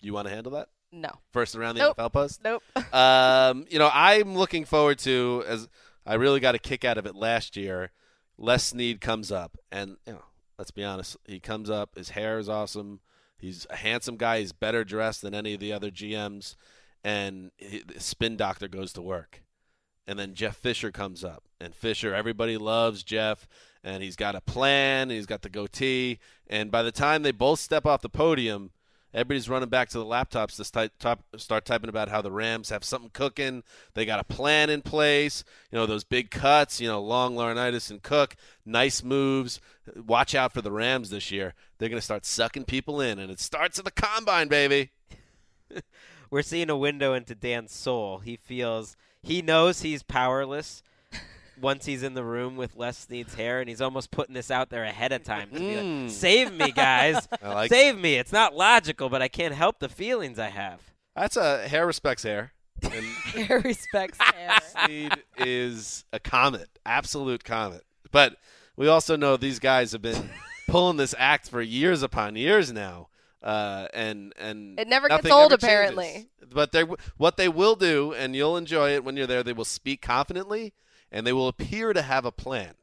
[0.06, 0.70] You want to handle that?
[0.92, 1.10] No.
[1.34, 1.98] First around the Nope.
[1.98, 2.42] NFL post?
[2.44, 2.64] Nope.
[2.94, 5.68] um, you know, I'm looking forward to as
[6.06, 7.92] I really got a kick out of it last year.
[8.38, 10.24] Les Snead comes up, and you know,
[10.60, 11.96] let's be honest, he comes up.
[11.96, 13.00] His hair is awesome.
[13.38, 14.40] He's a handsome guy.
[14.42, 16.56] He's better dressed than any of the other GMs,
[17.04, 19.42] and he, the spin doctor goes to work.
[20.08, 23.48] And then Jeff Fisher comes up, and Fisher, everybody loves Jeff,
[23.84, 25.10] and he's got a plan.
[25.10, 28.70] He's got the goatee, and by the time they both step off the podium,
[29.16, 32.70] Everybody's running back to the laptops to start, top, start typing about how the Rams
[32.70, 33.64] have something cooking.
[33.94, 35.46] They got a plan in place.
[35.72, 36.82] You know those big cuts.
[36.82, 38.36] You know Long, Laurinaitis, and Cook.
[38.66, 39.62] Nice moves.
[39.96, 41.54] Watch out for the Rams this year.
[41.78, 44.92] They're going to start sucking people in, and it starts at the combine, baby.
[46.30, 48.20] We're seeing a window into Dan's soul.
[48.20, 50.84] He feels he knows he's powerless
[51.62, 54.70] once he's in the room with Les Snead's hair, and he's almost putting this out
[54.70, 56.04] there ahead of time to be Mm.
[56.04, 57.28] like, "Save me, guys!
[57.44, 60.82] Like Save me!" It's not logical, but I can't help the feelings I have.
[61.16, 62.52] That's a hair respects hair.
[62.84, 63.06] And
[63.48, 64.58] Hair respects hair.
[64.86, 67.84] Snead is a comet, absolute comet.
[68.12, 68.36] But
[68.76, 70.30] we also know these guys have been
[70.68, 73.08] pulling this act for years upon years now.
[73.42, 75.64] Uh, and and It never gets old, ever changes.
[75.64, 76.30] apparently.
[76.52, 76.82] But they
[77.18, 79.44] what they will do, and you'll enjoy it when you're there.
[79.44, 80.74] They will speak confidently,
[81.12, 82.74] and they will appear to have a plan.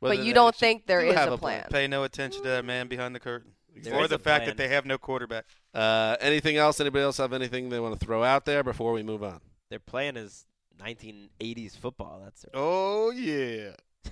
[0.00, 1.66] Whether But you don't actually think there do is have a plan.
[1.70, 4.48] Pay no attention to that man behind the curtain, There or the fact plan.
[4.48, 5.46] that they have no quarterback.
[5.72, 6.80] Uh, anything else?
[6.80, 9.40] Anybody else have anything they want to throw out there before we move on?
[9.70, 10.44] Their plan is
[10.78, 12.20] 1980s football.
[12.22, 13.70] That's their Oh yeah.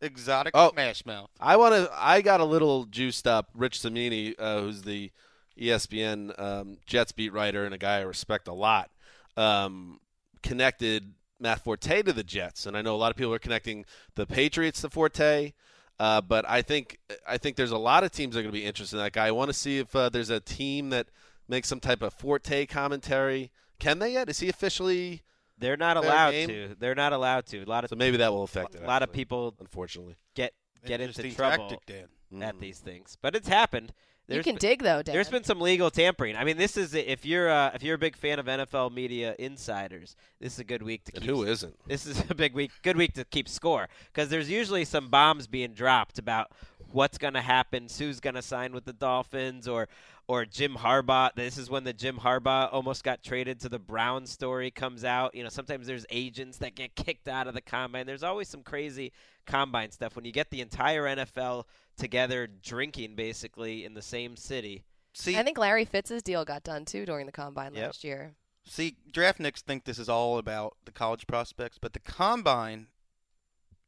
[0.00, 0.70] Exotic Oh.
[0.72, 1.30] smash mouth.
[1.40, 1.90] I want to.
[1.92, 3.48] I got a little juiced up.
[3.54, 5.10] Rich Cimini, uh, who's the
[5.58, 8.90] ESPN um, Jets beat writer and a guy I respect a lot,
[9.36, 9.98] um,
[10.42, 13.84] connected Matt Forte to the Jets, and I know a lot of people are connecting
[14.14, 15.52] the Patriots to Forte.
[15.98, 18.58] Uh, but I think I think there's a lot of teams that are going to
[18.60, 19.26] be interested in that guy.
[19.28, 21.06] I want to see if uh, there's a team that
[21.48, 23.50] makes some type of Forte commentary.
[23.78, 24.28] Can they yet?
[24.28, 25.22] Is he officially?
[25.58, 26.48] They're not allowed game?
[26.48, 26.76] to.
[26.78, 27.62] They're not allowed to.
[27.62, 28.82] A lot of So maybe that will affect it.
[28.82, 30.52] a lot of people unfortunately, get
[30.84, 31.86] get into Interesting trouble tactic,
[32.30, 32.42] Dan.
[32.42, 32.60] at Mhm.
[32.60, 33.16] these things.
[33.22, 33.94] But it's happened.
[34.28, 35.14] You can been- dig though, Dan.
[35.14, 36.36] There's been some legal tampering.
[36.36, 39.34] I mean, this is if you're uh, if you're a big fan of NFL media
[39.38, 41.30] insiders, this is a good week to And keep.
[41.30, 41.74] who isn't?
[41.86, 45.46] This is a big week, good week to keep score because there's usually some bombs
[45.46, 46.50] being dropped about
[46.92, 49.88] what's going to happen, who's going to sign with the Dolphins, or
[50.28, 51.30] or Jim Harbaugh.
[51.36, 55.36] This is when the Jim Harbaugh almost got traded to the Browns story comes out.
[55.36, 58.06] You know, sometimes there's agents that get kicked out of the combine.
[58.06, 59.12] There's always some crazy
[59.46, 61.64] combine stuff when you get the entire NFL
[61.96, 64.84] together drinking basically in the same city.
[65.14, 67.84] See, I think Larry Fitz's deal got done too during the combine Yep.
[67.86, 68.34] last year.
[68.68, 72.88] See, draftniks think this is all about the college prospects, but the combine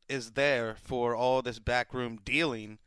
[0.08, 2.78] is there for all this backroom dealing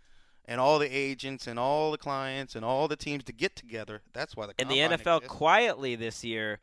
[0.46, 4.02] and all the agents and all the clients and all the teams to get together.
[4.14, 5.38] That's why the combine And the NFL exists.
[5.38, 6.60] quietly this year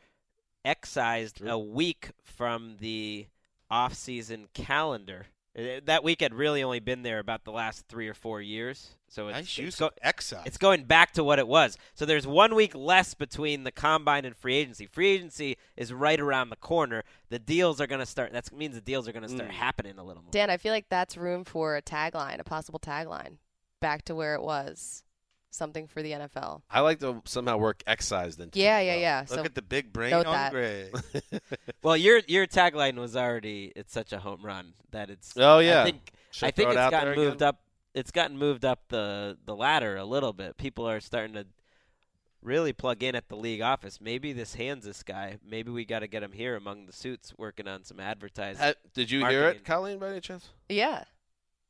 [0.64, 3.28] excised a week from the
[3.70, 5.26] off-season calendar.
[5.58, 8.94] Uh, That week had really only been there about the last three or four years.
[9.08, 10.42] So it's, Nice it's, use go- of excise.
[10.46, 11.76] it's going back to what it was.
[11.94, 14.86] So there's one week less between the combine and free agency.
[14.86, 17.02] Free agency is right around the corner.
[17.30, 18.32] The deals are going to start.
[18.32, 19.54] That means the deals are going to start Mm.
[19.54, 20.30] happening a little more.
[20.30, 23.38] Dan, I feel like that's room for a tagline, a possible tagline,
[23.80, 25.02] back to where it was,
[25.58, 26.62] something for the NFL.
[26.70, 28.58] I like to somehow work excised into.
[28.58, 28.86] Yeah, it.
[28.86, 29.20] yeah, yeah.
[29.28, 30.52] Look so at the big brain on that.
[30.52, 30.94] Greg.
[31.82, 35.34] Well, your your tagline was already it's such a home run that it's.
[35.36, 35.82] Oh, yeah.
[35.82, 37.48] I think Should I I think it it's gotten moved again?
[37.48, 37.60] up.
[37.94, 40.56] It's gotten moved up the the ladder a little bit.
[40.56, 41.46] People are starting to
[42.42, 44.00] really plug in at the league office.
[44.00, 45.38] Maybe this hands this guy.
[45.44, 48.62] Maybe we got to get him here among the suits working on some advertising.
[48.62, 50.48] Ha- did you hear it, Colleen, by any chance?
[50.68, 51.04] yeah,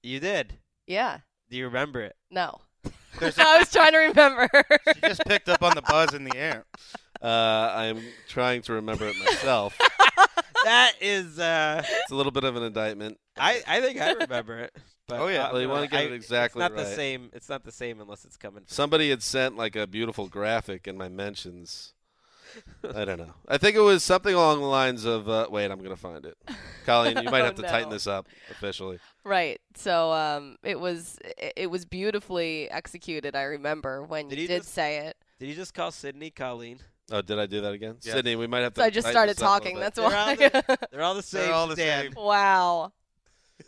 [0.03, 0.59] You did.
[0.87, 1.19] yeah.
[1.51, 2.15] Do you remember it?
[2.31, 2.61] No,
[3.21, 4.49] There's I was trying to remember.
[4.95, 6.65] she just picked up on the buzz in the air.
[7.21, 7.27] Uh,
[7.75, 9.77] I'm trying to remember it myself.
[10.65, 11.39] that is.
[11.39, 13.19] Uh, it's a little bit of an indictment.
[13.37, 14.77] I I think I remember it.
[15.09, 15.47] But Oh, yeah.
[15.49, 17.31] uh, Well, you wanna I- get it exactly It's not the same.
[17.33, 18.61] It's not the same unless it's coming.
[18.65, 21.95] From Somebody had sent like a beautiful graphic in my mentions.
[22.95, 23.33] I don't know.
[23.49, 25.29] I think it was something along the lines of.
[25.29, 26.37] Uh, wait, I'm gonna find it.
[26.87, 28.99] Colleen, you might Oh, have to tighten this up officially.
[29.25, 29.61] right.
[29.75, 33.37] So um, it was it, it was beautifully executed.
[33.37, 35.17] I remember when Did you did just- say it.
[35.39, 36.81] Did you just call Sydney Colleen?
[37.11, 38.15] Oh, did I do that again, Yeah.
[38.15, 38.37] Sydney?
[38.37, 38.81] We might have to.
[38.81, 39.79] So I just started this talking.
[39.79, 40.11] That's bit.
[40.11, 40.35] They're all why.
[40.37, 41.43] the, they're all the same.
[41.43, 42.13] They're all the same.
[42.17, 42.93] wow.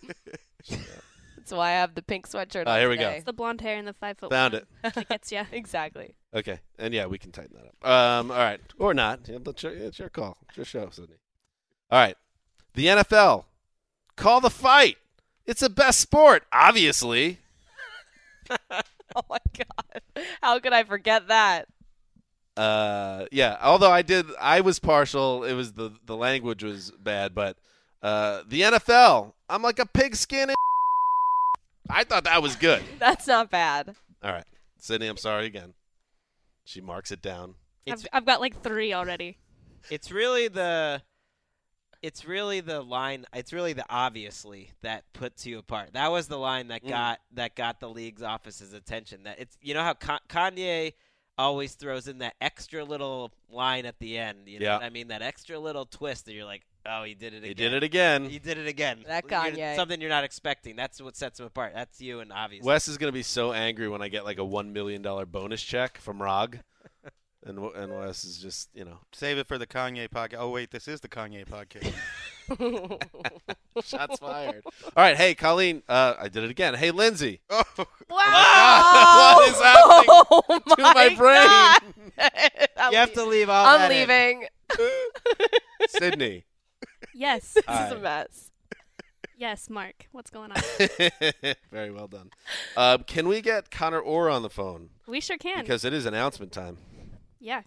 [1.50, 3.04] That's why I have the pink sweatshirt Ah, on here we go.
[3.04, 3.16] today.
[3.16, 4.30] It's the blonde hair and the five foot.
[4.30, 4.94] Found one it.
[4.94, 5.44] that gets ya.
[5.52, 6.14] exactly.
[6.34, 7.90] Okay, and yeah, we can tighten that up.
[8.20, 9.20] Um, all right, or not.
[9.28, 10.38] Yeah, but your- it's your call.
[10.48, 11.16] It's your show, Sydney.
[11.90, 12.16] All right,
[12.74, 13.44] the NFL.
[14.16, 14.96] Call the fight.
[15.46, 17.38] It's the best sport, obviously.
[19.16, 20.24] Oh my god.
[20.40, 21.66] How could I forget that?
[22.56, 23.56] Uh, yeah.
[23.60, 25.42] Although I did, I was partial.
[25.42, 27.56] It was the the language was bad, but
[28.02, 29.32] uh, the NFL.
[29.48, 30.50] I'm like a pigskin.
[31.88, 32.82] I thought that was good.
[32.98, 33.94] That's not bad.
[34.22, 34.44] All right,
[34.78, 35.06] Sydney.
[35.08, 35.74] I'm sorry again.
[36.64, 37.54] She marks it down.
[37.86, 39.38] It's I've, I've got like three already.
[39.90, 41.02] it's really the
[42.02, 46.38] it's really the line it's really the obviously that puts you apart that was the
[46.38, 46.88] line that Mm.
[46.90, 50.92] got that got the league's office's attention that it's you know how Ka- kanye
[51.38, 54.46] always throws in that extra little line at the end.
[54.46, 54.74] You know Yeah.
[54.74, 55.08] what I mean?
[55.08, 57.48] That extra little twist that you're like, oh, he did it again.
[57.48, 58.24] He did it again.
[58.30, 59.04] He did it again.
[59.06, 59.24] That
[59.56, 60.76] You're, something you're not expecting.
[60.76, 61.72] That's what sets him apart.
[61.74, 62.66] That's you and obviously.
[62.66, 65.62] Wes is gonna be so angry when I get like a one million dollar bonus
[65.62, 66.58] check from Rog,
[67.44, 70.36] and and Wes is just you know Save it for the Kanye podcast.
[70.38, 71.92] Oh wait, this is the Kanye podcast.
[73.84, 74.64] shots fired.
[74.96, 76.74] All right, hey Colleen, uh, I did it again.
[76.74, 77.62] Hey Lindsay, oh,
[78.08, 79.34] Wow!
[79.36, 82.90] what is happening Oh to my brain?
[82.90, 84.08] You have to leave all I'm that in.
[84.08, 84.48] leaving.
[85.88, 86.44] Sydney.
[87.14, 87.52] Yes.
[87.54, 87.86] This Hi.
[87.86, 88.50] is a mess.
[89.36, 90.06] Yes, Mark.
[90.12, 90.60] What's going on?
[91.72, 92.30] Very well done.
[92.76, 95.60] Um, can we get Connor Orr on the phone We sure can.
[95.62, 96.78] because it is announcement time?
[97.40, 97.62] yeah.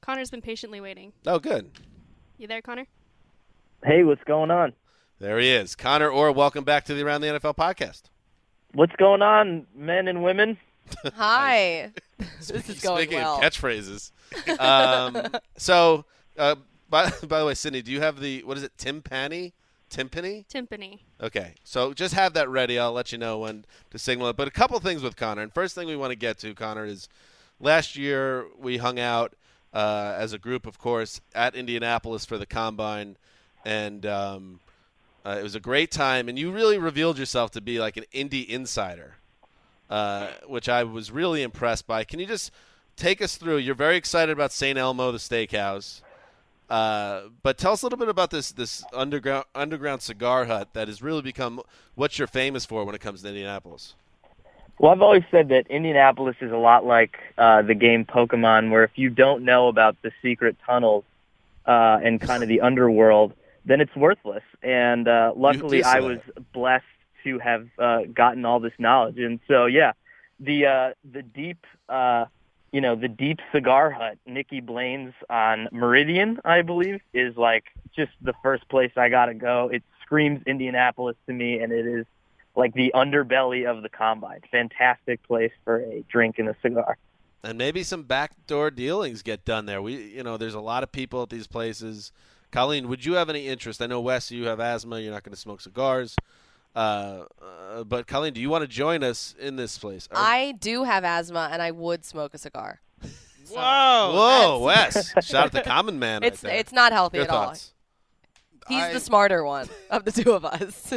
[0.00, 1.12] Connor's been patiently waiting.
[1.26, 1.70] Oh, good.
[2.38, 2.86] You there, Connor?
[3.84, 4.72] Hey, what's going on?
[5.18, 6.32] There he is, Connor Orr.
[6.32, 8.02] Welcome back to the Around the NFL podcast.
[8.74, 10.56] What's going on, men and women?
[11.16, 11.90] Hi.
[12.38, 13.36] this is going Speaking well.
[13.36, 14.12] of catchphrases,
[14.60, 15.26] um,
[15.58, 16.04] so
[16.38, 16.54] uh,
[16.88, 19.52] by by the way, Sydney, do you have the what is it, timpani?
[19.90, 20.44] Timpani?
[20.46, 20.98] Timpani.
[21.20, 22.78] Okay, so just have that ready.
[22.78, 24.36] I'll let you know when to signal it.
[24.36, 25.42] But a couple things with Connor.
[25.42, 27.08] And first thing we want to get to, Connor, is
[27.58, 29.34] last year we hung out
[29.72, 33.16] uh, as a group, of course, at Indianapolis for the combine,
[33.64, 34.60] and um,
[35.24, 36.28] uh, it was a great time.
[36.28, 39.16] And you really revealed yourself to be like an indie insider,
[39.88, 42.04] uh, which I was really impressed by.
[42.04, 42.50] Can you just
[42.96, 43.58] take us through?
[43.58, 44.78] You're very excited about St.
[44.78, 46.02] Elmo, the steakhouse.
[46.68, 50.86] Uh, but tell us a little bit about this this underground underground cigar hut that
[50.86, 51.62] has really become
[51.94, 53.94] what you're famous for when it comes to Indianapolis.
[54.78, 58.84] Well, I've always said that Indianapolis is a lot like uh, the game Pokemon, where
[58.84, 61.04] if you don't know about the secret tunnels
[61.66, 63.32] uh, and kind of the underworld,
[63.64, 64.44] then it's worthless.
[64.62, 66.18] And uh, luckily, I was
[66.52, 66.84] blessed
[67.24, 69.18] to have uh, gotten all this knowledge.
[69.18, 69.92] And so, yeah,
[70.38, 72.26] the uh, the deep, uh,
[72.72, 77.64] you know, the deep cigar hut, Nicky Blaine's on Meridian, I believe, is like
[77.94, 79.70] just the first place I got to go.
[79.72, 82.06] It screams Indianapolis to me, and it is
[82.54, 84.40] like the underbelly of the combine.
[84.50, 86.98] Fantastic place for a drink and a cigar.
[87.42, 89.80] And maybe some backdoor dealings get done there.
[89.80, 92.12] We, you know, there's a lot of people at these places.
[92.50, 93.80] Colleen, would you have any interest?
[93.80, 95.00] I know Wes, you have asthma.
[95.00, 96.16] You're not going to smoke cigars.
[96.78, 100.08] Uh, uh, but Colleen, do you want to join us in this place?
[100.12, 102.80] Or- I do have asthma, and I would smoke a cigar.
[103.50, 103.56] Whoa!
[104.14, 105.12] Whoa, Wes!
[105.26, 106.22] Shout out the common man.
[106.22, 106.60] It's right there.
[106.60, 107.50] it's not healthy Your at all.
[108.68, 110.92] He's I- the smarter one of the two of us.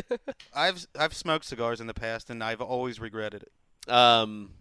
[0.54, 3.92] I've I've smoked cigars in the past, and I've always regretted it.
[3.92, 4.52] Um,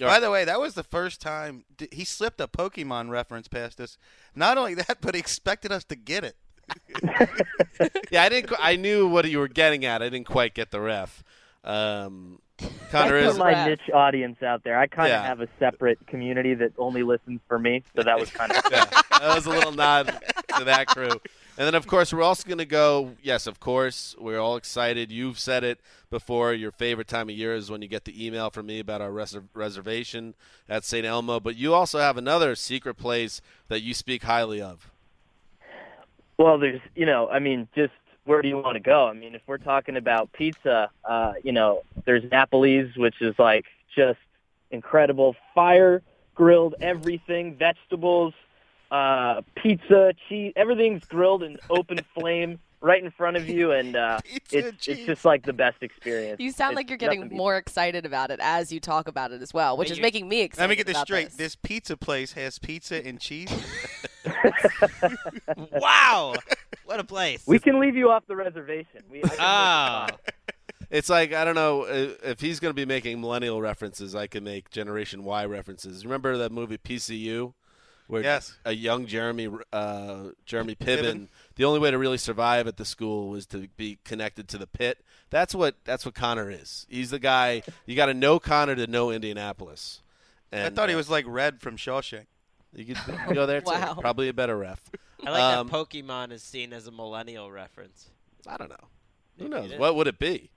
[0.00, 3.80] By the way, that was the first time d- he slipped a Pokemon reference past
[3.80, 3.96] us.
[4.34, 6.36] Not only that, but he expected us to get it.
[8.10, 8.52] yeah, I didn't.
[8.60, 10.02] I knew what you were getting at.
[10.02, 11.22] I didn't quite get the ref.
[11.64, 12.40] Um,
[12.90, 14.78] Connor is my niche audience out there.
[14.78, 15.26] I kind of Yeah.
[15.26, 19.34] have a separate community that only listens for me, so that was kind of that
[19.34, 20.06] was a little nod
[20.56, 21.08] to that crew.
[21.10, 23.14] And then, of course, we're also going to go.
[23.20, 25.10] Yes, of course, we're all excited.
[25.10, 26.52] You've said it before.
[26.54, 29.10] Your favorite time of year is when you get the email from me about our
[29.10, 30.34] reser- reservation
[30.68, 31.04] at St.
[31.04, 31.40] Elmo.
[31.40, 34.90] But you also have another secret place that you speak highly of.
[36.38, 37.92] Well, there's, you know, I mean, just
[38.24, 39.06] where do you want to go?
[39.08, 43.64] I mean, if we're talking about pizza, uh, you know, there's Napoli's, which is like
[43.94, 44.18] just
[44.70, 46.02] incredible, fire
[46.34, 48.34] grilled everything, vegetables,
[48.92, 54.20] uh, pizza, cheese, everything's grilled in open flame right in front of you, and uh,
[54.52, 56.40] it's it's just like the best experience.
[56.40, 59.32] you sound It's like you're getting beat- more excited about it as you talk about
[59.32, 60.62] it as well, which Wait, is you- making me excited.
[60.62, 61.26] Let me get this about straight.
[61.30, 61.36] This.
[61.36, 63.50] This pizza place has pizza and cheese.
[65.56, 66.34] wow,
[66.84, 67.42] what a place!
[67.46, 69.02] We can leave you off the reservation.
[69.10, 70.06] We, I Ah.
[70.10, 70.34] make it fun.
[70.90, 74.14] It's like I don't know uh, if he's going to be making millennial references.
[74.14, 76.04] I can make Generation Y references.
[76.04, 77.52] Remember that movie PCU,
[78.06, 78.56] where Yes.
[78.64, 81.28] a young Jeremy uh, Jeremy Piven, Piven.
[81.56, 84.66] the only way to really survive at the school was to be connected to the
[84.66, 85.04] pit.
[85.30, 86.86] That's what that's what Connor is.
[86.88, 90.00] He's the guy you got to know Connor to know Indianapolis.
[90.50, 92.24] And, I thought he uh, was like Red from Shawshank.
[92.78, 92.98] You could
[93.34, 93.70] go there too.
[93.72, 93.94] Wow.
[94.00, 94.80] Probably a better ref.
[95.26, 98.10] I like Um, that Pokemon is seen as a millennial reference.
[98.46, 98.76] I don't know.
[99.38, 99.72] Who knows?
[99.76, 100.50] What would it be?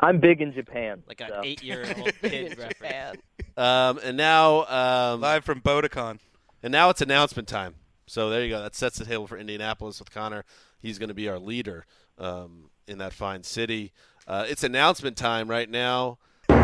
[0.00, 1.02] I'm big in Japan.
[1.06, 1.40] Like an so.
[1.44, 3.20] eight-year-old kid reference.
[3.56, 6.18] Um, and now um, Live from Bodicon.
[6.62, 7.74] And now it's announcement time.
[8.06, 8.62] So there you go.
[8.62, 10.44] That sets the table for Indianapolis with Connor.
[10.80, 11.84] He's going to be our leader
[12.18, 13.92] um, in that fine city.
[14.26, 16.18] Uh, it's announcement time right now.
[16.48, 16.56] All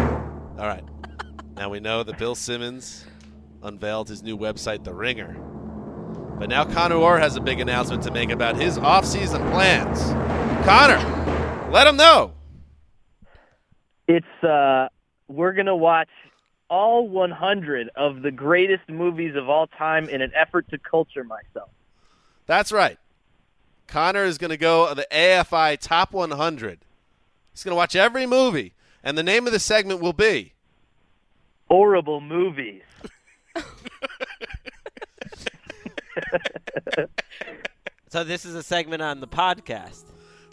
[0.58, 0.84] right.
[1.56, 3.04] Now we know that Bill Simmons
[3.62, 5.34] unveiled his new website, The Ringer.
[6.38, 10.00] But now Connor Orr has a big announcement to make about his off-season plans.
[10.66, 12.32] Connor, let him know.
[14.08, 14.88] It's uh,
[15.28, 16.08] we're gonna watch
[16.68, 21.68] all 100 of the greatest movies of all time in an effort to culture myself.
[22.46, 22.98] That's right.
[23.86, 26.78] Connor is going to go on the AFI Top 100.
[27.52, 28.72] He's going to watch every movie,
[29.04, 30.54] and the name of the segment will be
[31.68, 32.82] Horrible movies.
[38.12, 40.04] So this is a segment on the podcast.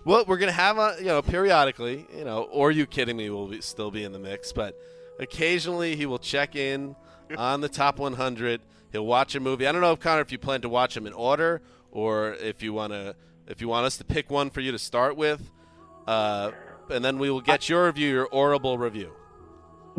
[0.05, 3.47] Well, we're gonna have a you know periodically, you know, or you kidding me will
[3.47, 4.79] be, still be in the mix, but
[5.19, 6.95] occasionally he will check in
[7.37, 8.61] on the top 100.
[8.93, 9.67] He'll watch a movie.
[9.67, 12.63] I don't know if Connor, if you plan to watch them in order, or if
[12.63, 13.13] you want to,
[13.45, 15.51] if you want us to pick one for you to start with,
[16.07, 16.51] uh,
[16.89, 19.11] and then we will get your review, your horrible review.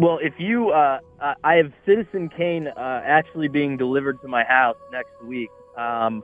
[0.00, 4.44] Well, if you, uh, uh, I have Citizen Kane uh, actually being delivered to my
[4.44, 5.50] house next week.
[5.76, 6.22] Um,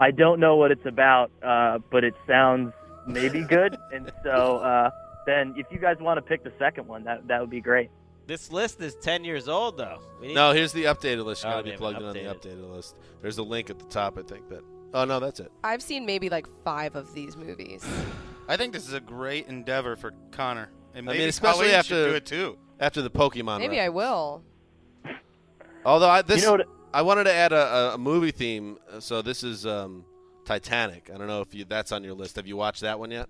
[0.00, 2.72] I don't know what it's about, uh, but it sounds
[3.06, 4.90] maybe good, and so uh,
[5.26, 7.90] then if you guys want to pick the second one, that that would be great.
[8.26, 9.98] This list is 10 years old, though.
[10.22, 11.44] We need- No, here's the updated list.
[11.44, 12.60] You Oh, gotta be plugged in on the updated.
[12.62, 12.96] updated list.
[13.20, 14.48] There's a link at the top, I think.
[14.48, 14.62] That.
[14.94, 15.52] Oh no, that's it.
[15.62, 17.84] I've seen maybe like five of these movies.
[18.48, 20.70] I think this is a great endeavor for Connor.
[20.94, 22.58] And I mean, especially Colleen should after do it too.
[22.80, 23.58] After the Pokemon.
[23.60, 24.42] Maybe I will.
[25.84, 27.56] Although I, this, You know what- I wanted to add a,
[27.90, 28.78] a- a movie theme.
[28.90, 30.04] uh, So this is um,
[30.44, 31.10] Titanic.
[31.14, 32.36] I don't know if you that's on your list.
[32.36, 33.28] Have you watched that one yet?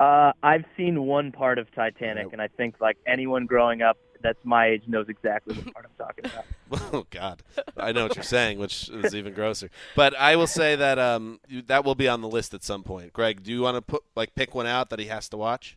[0.00, 4.38] Uh, I've seen one part of Titanic, and I think like anyone growing up that's
[4.42, 6.90] my age knows exactly what part I'm talking about.
[6.94, 7.42] oh God,
[7.76, 9.70] I know what you're saying, which is even grosser.
[9.94, 13.12] But I will say that um, that will be on the list at some point.
[13.12, 15.76] Greg, do you want to put like pick one out that he has to watch?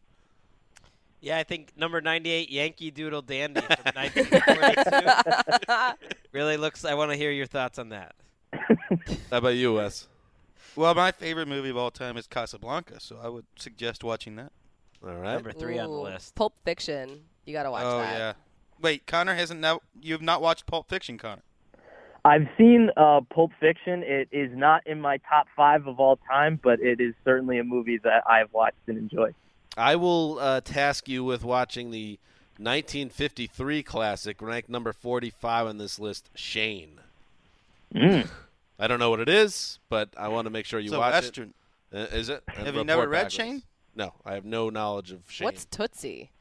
[1.20, 6.18] Yeah, I think number 98, Yankee Doodle Dandy from 1942.
[6.32, 6.86] really looks.
[6.86, 8.16] I want to hear your thoughts on that.
[9.32, 10.08] How about you, Wes?
[10.76, 14.52] Well, my favorite movie of all time is Casablanca, so I would suggest watching that.
[15.04, 15.34] All right.
[15.34, 16.36] Number three on the list.
[16.36, 17.22] Pulp Fiction.
[17.46, 18.18] You gotta watch oh that.
[18.18, 18.34] yeah.
[18.80, 19.82] Wait, Connor hasn't now.
[20.00, 21.42] You've not watched Pulp Fiction, Connor.
[22.24, 24.04] I've seen uh, Pulp Fiction.
[24.04, 27.64] It is not in my top five of all time, but it is certainly a
[27.64, 29.34] movie that I've watched and enjoyed.
[29.78, 32.20] I will uh, task you with watching the
[32.58, 37.00] 1953 classic, ranked number 45 on this list, Shane.
[37.94, 38.28] Mm.
[38.80, 41.00] I don't know what it is, but I want to make sure you It's a
[41.00, 41.54] watch Western.
[41.92, 41.98] it.
[41.98, 42.44] Uh, is it?
[42.56, 43.64] And Have you never read with Shane?
[43.96, 45.46] No, I have no knowledge of Shane.
[45.46, 46.32] What's Tootsie?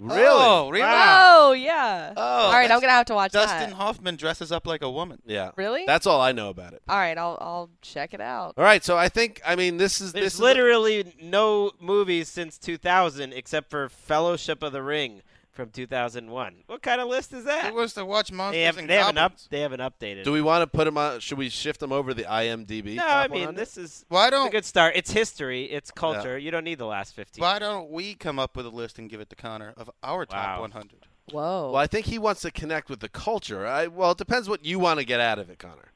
[0.00, 0.22] Really?
[0.24, 0.84] Oh, really?
[0.86, 2.12] Oh yeah.
[2.16, 3.76] Oh, all right, I'm gonna have to watch Dustin that.
[3.76, 5.20] Hoffman dresses up like a woman.
[5.26, 5.52] Yeah.
[5.56, 5.84] Really?
[5.86, 6.82] That's all I know about it.
[6.88, 8.54] All right, I'll I'll check it out.
[8.56, 12.28] All right, so I think I mean this is There's this is literally no movies
[12.28, 15.22] since 2000 except for Fellowship of the Ring
[15.58, 16.54] from 2001.
[16.68, 17.66] What kind of list is that?
[17.66, 19.32] It was to watch monsters They, have, and they haven't up.
[19.50, 20.22] They haven't updated.
[20.22, 21.18] Do we want to put them on?
[21.18, 22.94] Should we shift them over to the IMDb?
[22.94, 23.56] no, top I mean 100?
[23.56, 24.94] this is Why don't a good start.
[24.94, 25.64] It's history.
[25.64, 26.38] It's culture.
[26.38, 27.42] You don't need the last 15.
[27.42, 30.24] Why don't we come up with a list and give it to Connor of our
[30.24, 30.60] top Wow.
[30.60, 31.08] 100?
[31.32, 31.72] Whoa.
[31.72, 33.66] Well, I think he wants to connect with the culture.
[33.66, 35.90] I, well, it depends what you want to get out of it, Connor.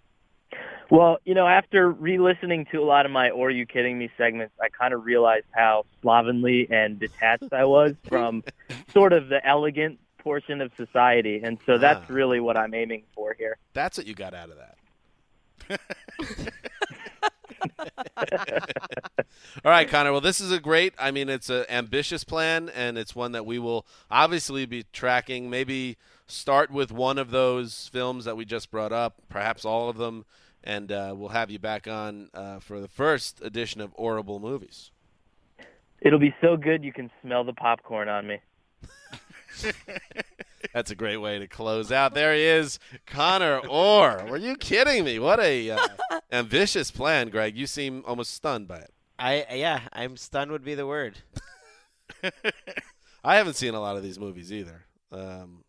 [0.90, 4.54] Well, you know, after re-listening to a lot of my "Or You Kidding Me" segments,
[4.60, 8.44] I kind of realized how slovenly and detached I was from
[8.92, 12.12] sort of the elegant portion of society, and so that's Ah.
[12.12, 13.56] really what I'm aiming for here.
[13.72, 15.80] That's what you got out of that.
[19.64, 20.12] All right, Connor.
[20.12, 20.94] Well, this is a great.
[20.98, 25.48] I mean, it's an ambitious plan, and it's one that we will obviously be tracking.
[25.50, 25.96] Maybe
[26.32, 30.24] start with one of those films that we just brought up, perhaps all of them,
[30.64, 34.90] and uh, we'll have you back on uh, for the first edition of Horrible Movies.
[36.00, 38.40] It'll be so good you can smell the popcorn on me.
[40.72, 42.14] That's a great way to close out.
[42.14, 44.24] There he is, Connor Orr.
[44.28, 45.18] Were you kidding me?
[45.18, 45.86] What a uh,
[46.32, 47.56] ambitious plan, Greg.
[47.56, 48.90] You seem almost stunned by it.
[49.18, 51.18] I yeah, I'm stunned would be the word.
[53.24, 54.86] I haven't seen a lot of these movies either.
[55.12, 55.61] Um,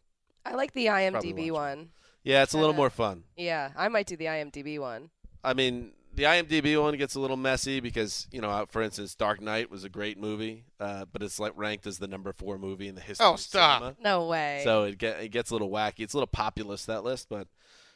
[0.46, 1.90] I like the IMDb one.
[2.24, 3.24] yeah, it's a little Kinda- more fun.
[3.38, 5.10] Yeah, I might do the IMDb one.
[5.44, 9.16] I mean, the IMDb one gets a little messy because you know, uh, for instance,
[9.16, 12.58] Dark Knight was a great movie, uh, but it's like ranked as the number four
[12.58, 13.26] movie in the history.
[13.26, 13.82] Oh, of stop.
[13.82, 13.96] cinema.
[14.02, 14.62] No way.
[14.64, 16.00] So it get it gets a little wacky.
[16.02, 17.48] It's a little populist that list, but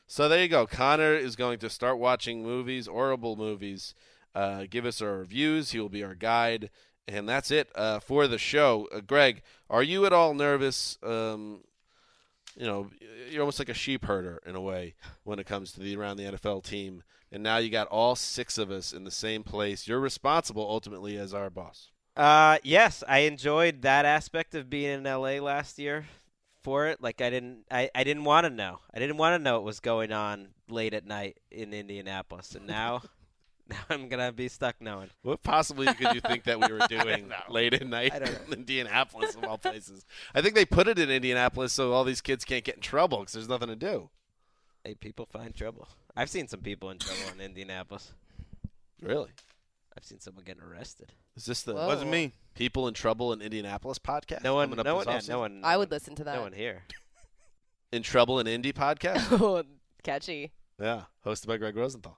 [0.07, 0.65] so there you go.
[0.65, 3.93] Connor is going to start watching movies, horrible movies.
[4.33, 5.71] Uh, give us our reviews.
[5.71, 6.69] He will be our guide,
[7.07, 8.87] and that's it uh, for the show.
[8.93, 10.97] Uh, Greg, are you at all nervous?
[11.03, 11.61] Um,
[12.57, 12.89] you know,
[13.29, 16.17] you're almost like a sheep herder in a way when it comes to the around
[16.17, 19.87] the NFL team, and now you got all six of us in the same place.
[19.87, 21.91] You're responsible ultimately as our boss.
[22.15, 26.07] Uh, yes, I enjoyed that aspect of being in LA last year
[26.63, 26.99] for it.
[26.99, 28.79] Like I didn't, I, I didn't want to know.
[28.91, 32.65] I didn't want to know what was going on late at night in Indianapolis, and
[32.65, 33.03] now,
[33.69, 35.09] Now I'm gonna be stuck knowing.
[35.23, 38.53] What possibly could you think that we were doing late at night I don't in
[38.59, 40.05] Indianapolis of all places?
[40.33, 43.19] I think they put it in Indianapolis so all these kids can't get in trouble
[43.19, 44.09] because there's nothing to do.
[44.83, 45.87] Hey, people find trouble.
[46.15, 48.13] I've seen some people in trouble in Indianapolis.
[49.01, 49.31] Really?
[49.97, 51.11] I've seen someone getting arrested.
[51.35, 51.87] Is this the Whoa.
[51.87, 52.31] Wasn't me.
[52.55, 54.43] People in trouble in Indianapolis podcast?
[54.43, 55.61] No one, no one, yeah, no one.
[55.63, 56.35] I would listen to that.
[56.35, 56.83] No one here.
[57.91, 59.39] in trouble in Indy podcast.
[59.41, 59.63] Oh,
[60.03, 60.51] catchy.
[60.81, 62.17] yeah, hosted by Greg Rosenthal.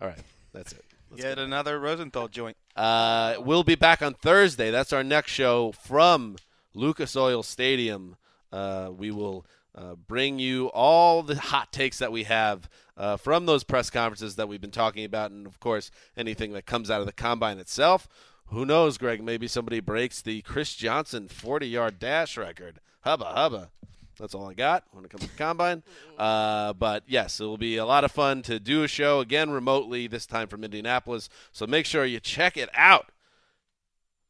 [0.00, 0.18] All right,
[0.54, 0.84] that's it.
[1.10, 1.42] Let's Yet go.
[1.44, 2.56] another Rosenthal joint.
[2.74, 4.70] Uh, we'll be back on Thursday.
[4.70, 6.36] That's our next show from
[6.74, 8.16] Lucas Oil Stadium.
[8.52, 9.44] Uh, we will
[9.74, 14.36] uh, bring you all the hot takes that we have uh, from those press conferences
[14.36, 17.58] that we've been talking about, and of course, anything that comes out of the combine
[17.58, 18.08] itself.
[18.48, 19.22] Who knows, Greg?
[19.22, 22.80] Maybe somebody breaks the Chris Johnson 40 yard dash record.
[23.00, 23.70] Hubba, hubba.
[24.18, 25.82] That's all I got when it comes to the combine.
[26.18, 29.50] Uh, but yes, it will be a lot of fun to do a show again
[29.50, 31.28] remotely, this time from Indianapolis.
[31.52, 33.10] So make sure you check it out.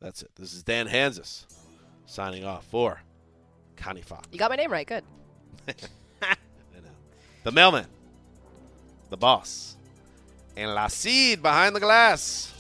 [0.01, 0.31] That's it.
[0.37, 1.47] This is Dan Hanzus
[2.07, 3.01] signing off for
[3.77, 4.29] Connie Fox.
[4.33, 4.87] You got my name right.
[4.87, 5.05] Good.
[7.45, 7.85] The mailman,
[9.11, 9.77] the boss,
[10.57, 12.55] and La Seed behind the glass.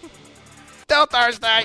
[0.88, 1.64] Till Thursday.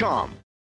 [0.00, 0.39] Cars.com.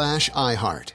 [0.00, 0.92] slash iHeart.